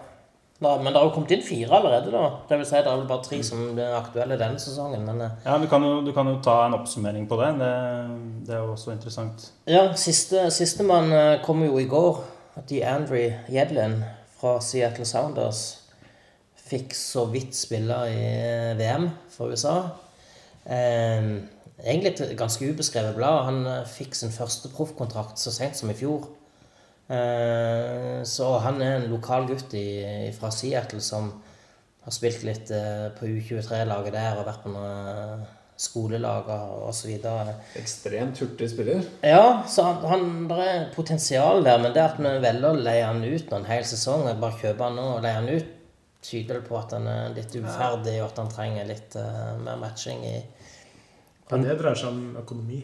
[0.59, 2.23] Da, men det har jo kommet inn fire allerede, da.
[2.49, 5.05] Det vil si det er vel bare tre som er aktuelle denne sesongen.
[5.07, 7.53] Men eh, Ja, du kan, jo, du kan jo ta en oppsummering på det.
[7.61, 7.69] Det,
[8.47, 9.45] det er jo også interessant.
[9.71, 12.19] ja, siste, sistemann eh, kom jo i går.
[12.67, 14.01] DeAndre Jedlin
[14.35, 15.61] fra Seattle Sounders
[16.69, 19.77] fikk så vidt spille i eh, VM for USA.
[20.67, 21.29] Eh,
[21.85, 23.45] egentlig et ganske ubeskrevet blad.
[23.47, 26.27] Han fikk sin første proffkontrakt så sent som i fjor.
[27.09, 31.31] Eh, så han er en lokal gutt i, fra Seattle som
[32.05, 35.47] har spilt litt eh, på U23-laget der og vært på noen
[35.79, 37.55] skolelag og så videre.
[37.79, 39.05] ekstremt hurtig spiller.
[39.23, 43.05] Ja, så han, han, det er potensial der, men det at vi velger å leie
[43.07, 45.75] han ut en hel sesong, og bare kjøpe han nå og leie han ut,
[46.19, 49.79] tyder vel på at han er litt uferdig, og at han trenger litt uh, mer
[49.79, 50.37] matching i
[51.49, 52.83] Men det dreier seg om økonomi.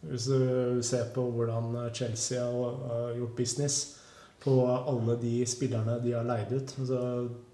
[0.00, 3.80] Hvis du ser på hvordan Chelsea har gjort business
[4.40, 7.00] på alle de spillerne de har leid ut, så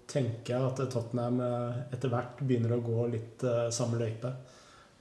[0.07, 4.31] tenker jeg at Tottenham eh, etter hvert begynner å gå litt eh, samme løype.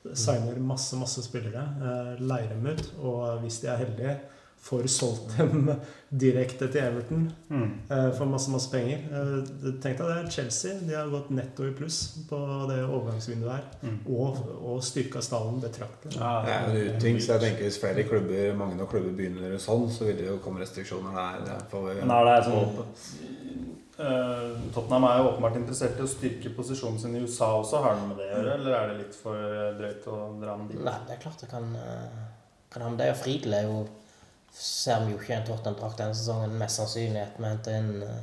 [0.06, 4.16] Signer masse, masse spillere, eh, leier dem ut, og hvis de er heldige,
[4.66, 5.68] får solgt dem
[6.10, 7.70] direkte til Everton Mm.
[7.90, 8.98] eh, for masse, masse penger.
[9.12, 11.98] Eh, Tenk deg det, Chelsea de har gått netto i pluss
[12.30, 12.38] på
[12.70, 13.98] det overgangsvinduet her, Mm.
[14.10, 16.16] og, og styrka stallen betraktelig.
[16.18, 19.58] Ja, Det er en uting, så jeg tenker hvis flere klubber, mange nok klubber begynner
[19.62, 21.44] sånn, så vil det jo komme restriksjoner der.
[21.46, 22.86] Det får Nei, det er sånn
[23.96, 27.78] Uh, Eh, Tottenham er jo åpenbart interessert i å styrke posisjonen sin i USA også.
[27.80, 30.66] Har det med det å gjøre, eller er det litt for drøyt å dra den
[30.68, 30.82] dit?
[30.84, 31.70] Nei, det er klart det kan,
[32.74, 33.06] kan ha med det.
[33.14, 33.78] Og Friedel er jo
[34.52, 38.18] Ser vi jo ikke en Tottenham-drakt denne sesongen, mest sannsynlig at vi henter inn uh,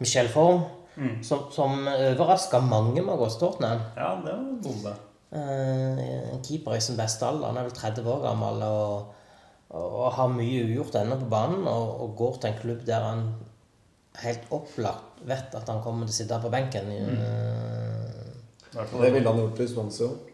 [0.00, 0.62] Michel Form,
[0.96, 1.22] Mm.
[1.24, 3.80] som, som overraska mange med å gå til Tottenham.
[3.96, 4.90] Ja, det var bombe.
[5.32, 6.02] Uh,
[6.34, 7.46] en keeper i sin beste alder.
[7.48, 9.14] Han er vel 30 år gammel og,
[9.72, 11.64] og har mye ugjort ennå på banen.
[11.64, 13.24] Og, og går til en klubb der han
[14.20, 16.92] helt opplagt vet at han kommer til å sitte på benken.
[16.92, 17.24] Mm.
[18.76, 20.28] Uh, Det ville han gjort i Swansea òg.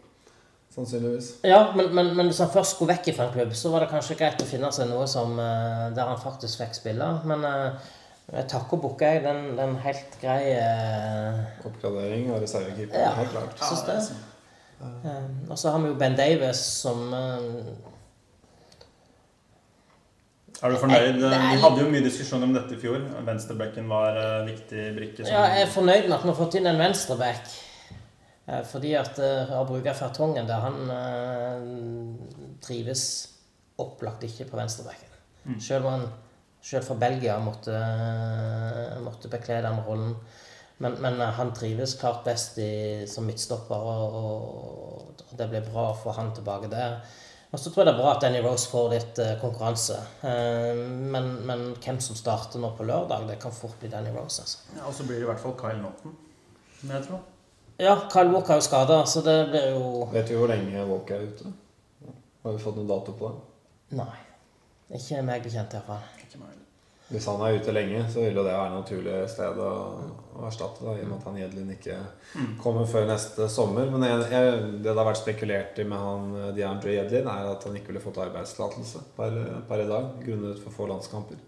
[0.75, 1.31] Sannsynligvis.
[1.43, 3.89] Ja, men, men, men hvis han først skulle vekk fra en klubb, så var det
[3.89, 7.07] kanskje greit å finne seg noe som, eh, der han faktisk fikk spille.
[7.25, 7.71] Men eh,
[8.35, 9.23] jeg takker og bukker, jeg.
[9.25, 12.99] Den, den helt grei eh, Oppgradering av reservekeeper.
[13.01, 13.15] Ja.
[13.17, 13.57] Helt klart.
[13.65, 14.19] Syns det.
[15.09, 17.09] Eh, Og så har vi jo Ben Davis som
[20.61, 21.17] Er du fornøyd?
[21.23, 22.99] Vi hadde jo mye diskusjon om dette i fjor.
[23.27, 24.17] Venstrebacken var
[24.47, 25.23] viktig brikke.
[25.25, 27.45] som- Ja, jeg er fornøyd med at vi har fått inn en venstreback.
[28.49, 33.05] Eh, Fordi at eh, å bruke Fertongen der, han eh, trives
[33.79, 35.15] opplagt ikke på venstrebacken.
[35.45, 35.61] Mm.
[35.63, 36.09] Selv om han
[36.61, 40.15] selv for Belgia måtte, eh, måtte bekle den rollen.
[40.77, 44.19] Men, men eh, han trives klart best i, som midtstopper, og,
[45.23, 46.99] og, det blir bra å få han tilbake der.
[47.49, 49.97] Og så tror jeg det er bra at Danny Rose får litt eh, konkurranse.
[50.27, 50.83] Eh,
[51.15, 54.43] men, men hvem som starter nå på lørdag, det kan fort bli Danny Rose.
[54.43, 54.67] altså.
[54.77, 56.15] Ja, og så blir det i hvert fall Kyle Naughton.
[56.83, 57.27] Men jeg tror.
[57.79, 61.15] Ja, Kyle Walker er jo skada, så det blir jo Vet vi hvor lenge Walker
[61.15, 61.51] er ute?
[62.43, 63.99] Har vi fått noen dato på det?
[63.99, 64.15] Nei.
[64.97, 66.01] Ikke meg bekjent, iallfall.
[67.09, 69.69] Hvis han er ute lenge, så vil jo det være et naturlig sted å,
[70.37, 70.83] å erstatte.
[70.85, 71.95] Da, I og med at han Jedlin ikke
[72.61, 73.89] kommer før neste sommer.
[73.89, 77.49] Men jeg, jeg, det det har vært spekulert i med han eh, DeAndre Jedlin, er
[77.49, 79.39] at han ikke ville fått arbeidstillatelse per,
[79.71, 81.41] per i dag grunnet for få landskamper.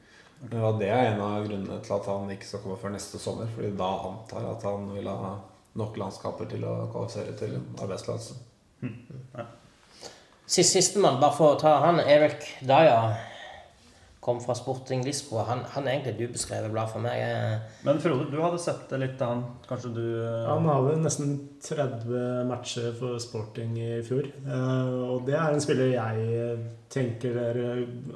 [0.48, 3.52] Ja, det er en av grunnene til at han ikke skal komme før neste sommer.
[3.54, 5.36] Fordi da antar jeg at han vil ha
[5.80, 8.36] nok landskamper til å kvalifisere til arbeidstillatelse.
[10.52, 13.14] Sist Sistemann, bare for å ta han, Eric Dyer,
[14.22, 15.46] kom fra Sporting Lisboa.
[15.48, 17.22] Han, han er egentlig et ubeskrevet blad for meg.
[17.88, 21.00] Men Frode, du hadde sett det litt av han Kanskje du eh, Han har vel
[21.02, 21.32] nesten
[21.66, 24.28] 30 matcher for Sporting i fjor.
[24.44, 26.60] Eh, Og det er en spiller jeg
[26.94, 27.72] tenker dere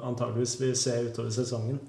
[0.06, 1.80] antageligvis vil se utover sesongen.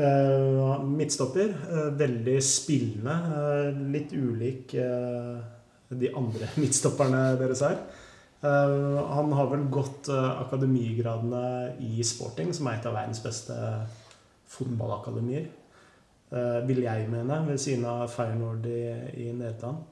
[0.00, 1.48] Eh, Midtstopper.
[1.70, 3.16] eh, Veldig spillende.
[3.36, 4.72] eh, Litt ulik
[5.90, 7.80] de andre midtstopperne deres er.
[8.40, 13.52] Han har vel gått akademigradene i Sporting, som er et av verdens beste
[14.48, 15.50] fotballakademier.
[16.64, 18.80] vil jeg mene, ved siden av Feyenoord i,
[19.26, 19.82] i Nederland.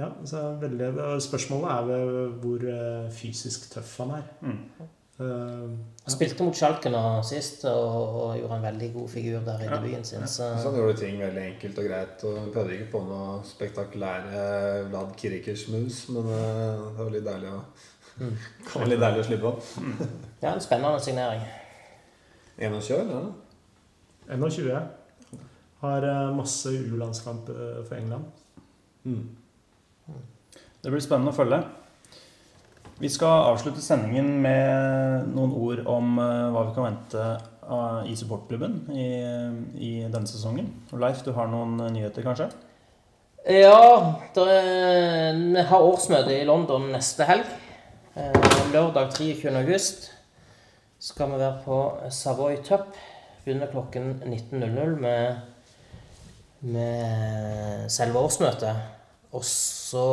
[0.00, 0.88] Ja, så veldig,
[1.22, 2.66] Spørsmålet er hvor
[3.12, 4.26] fysisk tøff han er.
[4.40, 4.58] Mm.
[5.18, 5.24] Eh,
[6.04, 6.12] ja.
[6.14, 9.76] Spilte mot Schalke nå sist og, og gjorde en veldig god figur der i Ja.
[9.76, 10.26] debuten sin.
[10.26, 12.24] Så Så han gjorde ting veldig enkelt og greit.
[12.24, 14.44] Og prøvde ikke på noe spektakulære
[14.92, 17.62] Vlad Kirikers-moves, men uh, det var litt deilig å
[18.18, 18.32] Mm.
[18.90, 19.98] litt deilig å slippe han.
[20.42, 21.42] ja, en spennende signering.
[22.58, 23.20] 21, ja.
[24.34, 24.88] 21.
[25.80, 27.46] Har eh, masse U-landskamp
[27.86, 28.24] for England.
[29.04, 29.28] Mm.
[30.82, 31.60] Det blir spennende å følge.
[32.98, 37.26] Vi skal avslutte sendingen med noen ord om eh, hva vi kan vente
[38.08, 39.10] i supportklubben i,
[39.76, 40.70] i denne sesongen.
[40.98, 42.48] Leif, du har noen eh, nyheter, kanskje?
[43.46, 47.46] Ja, er, vi har årsmøte i London neste helg.
[48.18, 48.34] Eh,
[48.72, 49.54] Lørdag 23.
[49.60, 50.10] august
[50.98, 51.78] skal vi være på
[52.10, 52.98] Savoy Tup.
[53.44, 55.38] Begynner klokken 19.00 med,
[56.66, 58.82] med selve årsmøtet.
[59.30, 60.08] Og så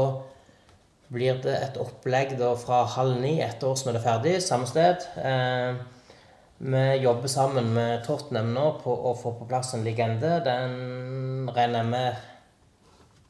[1.13, 5.05] blir det et opplegg da fra halv ni etter årsmøtet er ferdig, samme sted.
[5.21, 5.75] Eh,
[6.57, 10.37] vi jobber sammen med Tottenham nå på å få på plass en legende.
[10.45, 12.23] Den regner jeg med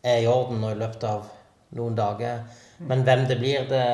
[0.05, 1.25] er i orden nå i løpet av
[1.75, 2.43] noen dager.
[2.85, 3.85] Men hvem det blir, det,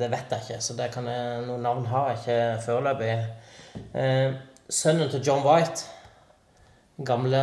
[0.00, 0.60] det vet jeg ikke.
[0.64, 3.14] Så det kan jeg, noen navn har jeg ikke foreløpig.
[3.94, 4.36] Eh,
[4.68, 5.86] sønnen til John White,
[7.06, 7.40] gamle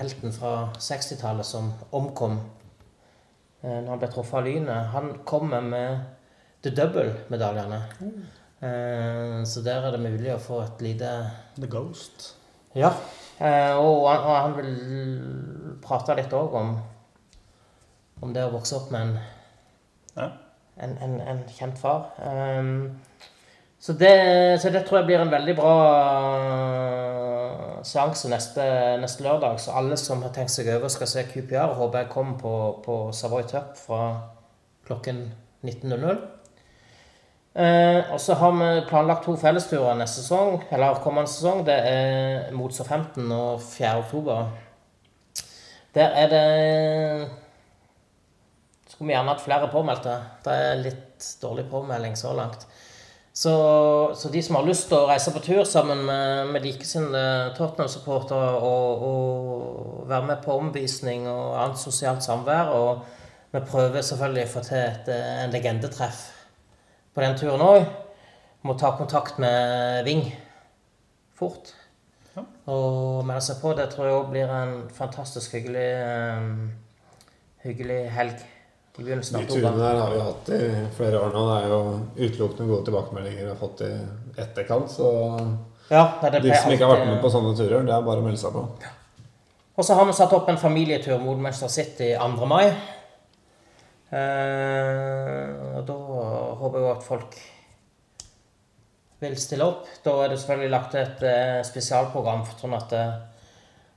[0.00, 2.40] helten fra 60-tallet som omkom
[3.62, 6.00] når han ble truffet av lynet, han kommer med
[6.62, 7.78] the double-medaljene.
[8.62, 11.10] Eh, så der er det mulig å få et lite
[11.58, 12.32] The Ghost.
[12.74, 12.90] Ja.
[13.38, 16.76] Eh, og, han- og han vil prate litt òg om,
[18.22, 19.18] om det å vokse opp med en,
[20.16, 20.28] Ja.
[20.82, 22.10] en, en, en kjent far.
[23.82, 25.72] Så, det, så det tror jeg blir en veldig bra
[27.86, 28.64] seanse neste,
[29.02, 29.60] neste lørdag.
[29.60, 32.54] Så alle som har tenkt seg over skal se QPR, håper jeg kommer på,
[32.84, 34.02] på Savoy Tup fra
[34.86, 35.24] klokken
[35.64, 36.22] 19.00.
[37.52, 41.64] Eh, og så har vi planlagt to fellesturer neste sesong, eller kommende sesong.
[41.66, 43.96] Det er mot Southampton og 4.
[44.06, 44.46] oktober.
[45.94, 47.28] Der er det
[48.88, 50.14] Skulle vi gjerne hatt flere påmeldte.
[50.44, 52.66] Det er litt dårlig påmelding så langt.
[53.32, 53.52] Så,
[54.14, 58.58] så de som har lyst til å reise på tur sammen med, med likesinnede Tottenham-supportere
[58.60, 63.06] og, og være med på omvisning og annet sosialt samvær og
[63.52, 66.20] vi prøver selvfølgelig å få til et, en legendetreff
[67.12, 67.82] på den turen òg.
[68.64, 70.22] Må ta kontakt med Ving
[71.36, 71.74] fort.
[72.32, 72.46] Ja.
[72.72, 73.74] Og melde seg på.
[73.76, 76.48] Det tror jeg òg blir en fantastisk hyggelig, eh,
[77.66, 78.46] hyggelig helg.
[78.92, 79.04] De
[79.48, 80.64] turene der har vi hatt i
[80.96, 81.42] flere år nå.
[81.48, 81.78] Det er jo
[82.26, 83.92] utelukkende gode tilbakemeldinger vi har fått i
[84.42, 84.90] etterkant.
[84.92, 85.06] Så
[85.88, 88.20] Ja, nei, det de som ikke har vært med på sånne turer, det er bare
[88.20, 88.66] å melde seg på.
[89.72, 92.48] Og så har vi satt opp en familietur mot Manchester City 2.
[92.48, 92.66] mai.
[94.12, 95.96] Eh, og da
[96.60, 97.36] håper jeg at folk
[99.22, 99.86] vil stille opp.
[100.04, 103.14] Da er det selvfølgelig lagt et eh, spesialprogram sånn at eh,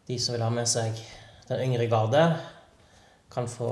[0.07, 0.95] de som vil ha med seg
[1.49, 2.23] den yngre garde,
[3.33, 3.67] kan få,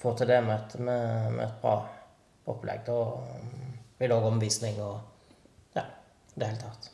[0.00, 1.76] få til det med et, med, med et bra
[2.52, 2.84] opplegg.
[2.86, 2.98] Da
[3.98, 5.86] blir det òg omvisning og ja,
[6.36, 6.90] det hele tatt.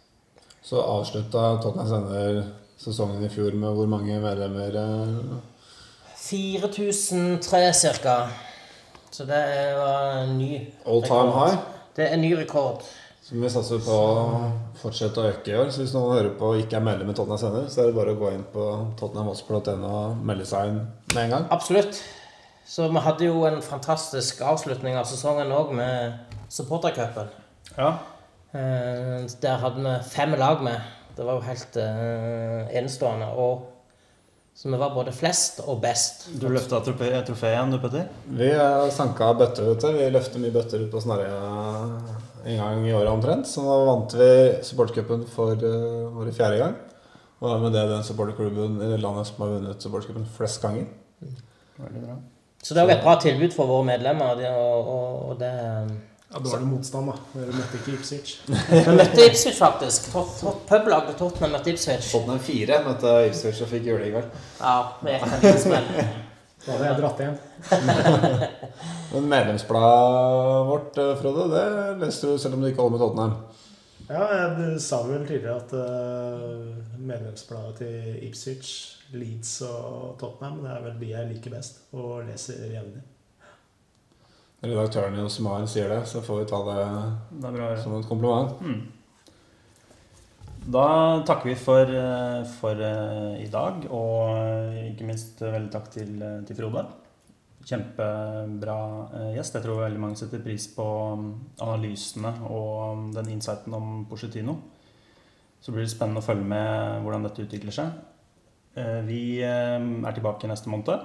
[0.63, 2.43] Så avslutta Tottenham Sender
[2.83, 4.79] sesongen i fjor med hvor mange medlemmer?
[4.79, 5.41] eh,
[6.23, 7.73] 4003
[8.03, 8.17] ca.
[9.11, 11.59] Så det var en ny All time high.
[11.97, 12.81] Det er en ny rekord.
[13.23, 14.39] Som vi satser på å
[14.81, 15.69] fortsette å øke i år.
[15.71, 17.99] Så hvis noen hører på og ikke er medlem i Tottenham Sender, så er det
[17.99, 18.65] bare å gå inn på
[18.99, 20.81] tottenhamhotspur.no og melde seg inn
[21.13, 21.47] med en gang.
[21.55, 22.01] Absolutt.
[22.73, 27.29] Så vi hadde jo en fantastisk avslutning av sesongen òg med supportercupen.
[27.77, 27.91] Ja.
[28.57, 30.81] Eh, Der hadde vi fem lag med.
[31.13, 33.29] Det var jo helt uh, enestående.
[33.37, 33.69] Og
[34.57, 36.25] så vi var både flest og best.
[36.41, 38.09] Du løfta trofeet igjen, du, Petter?
[38.41, 39.93] Vi har sanka bøtter, vet du.
[39.99, 41.45] Vi løfter mye bøtter ut på Snarøya
[42.49, 43.53] en gang i året omtrent.
[43.53, 44.33] Så nå vant vi
[44.65, 46.79] supportercupen for uh, vår fjerde gang.
[47.43, 50.89] Og da med det den supporterklubben i landet som har vunnet supportercupen flest ganger.
[51.77, 52.23] Veldig bra.
[52.63, 54.43] Så det er jo et bra tilbud for våre medlemmer.
[54.55, 55.53] Og, og, og det
[56.33, 57.15] Ja, det motstand, da.
[57.35, 58.37] Dere møtte ikke Ipswich.
[58.73, 60.07] Vi møtte Ipswich, faktisk.
[60.69, 62.09] Publag på Tottenham møtte Ipswich.
[62.09, 64.31] Tottenham 4 møtte Ipswich og fikk juling, vel.
[64.63, 65.91] Ja, vi gikk en smell.
[66.63, 67.37] Da hadde jeg dratt igjen.
[69.13, 71.67] Men medlemsbladet vårt, eh, Frode, det
[72.01, 73.37] leste du selv om du ikke holder med Tottenham.
[74.09, 78.73] Ja, jeg sa vel tidligere at uh, medlemsbladet til Ipswich,
[79.17, 83.03] Leeds og Tottenham det er vel de jeg liker best og leser jevnlig.
[84.63, 86.83] Redaktøren i Osmar sier det, så får vi ta det
[87.43, 87.79] Det bra ja.
[87.83, 88.53] som et kompliment.
[90.63, 95.89] Da takker vi for, eh, for eh, i dag, og eh, ikke minst veldig takk
[95.91, 96.13] til,
[96.47, 96.85] til Frode.
[97.67, 98.77] Kjempebra
[99.35, 99.57] gjest.
[99.59, 100.87] Jeg tror veldig mange setter pris på
[101.19, 101.27] mm,
[101.63, 104.57] analysene og mm, den insighten om Porcetino.
[105.63, 107.99] Så blir det spennende å følge med hvordan dette utvikler seg.
[109.07, 110.99] Vi er tilbake neste måned.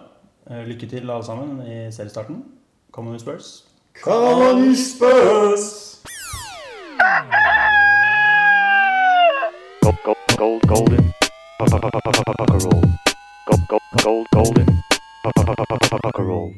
[0.67, 2.43] Lykke til, alle sammen, i seriestarten.
[2.91, 3.63] Come on, you Spurs.
[4.03, 6.01] Come on, you Spurs!
[9.81, 11.13] Gold, gold, gold, golden.
[11.59, 12.83] Roll.
[13.45, 14.83] Gold, gold, gold, golden.
[16.19, 16.53] Roll.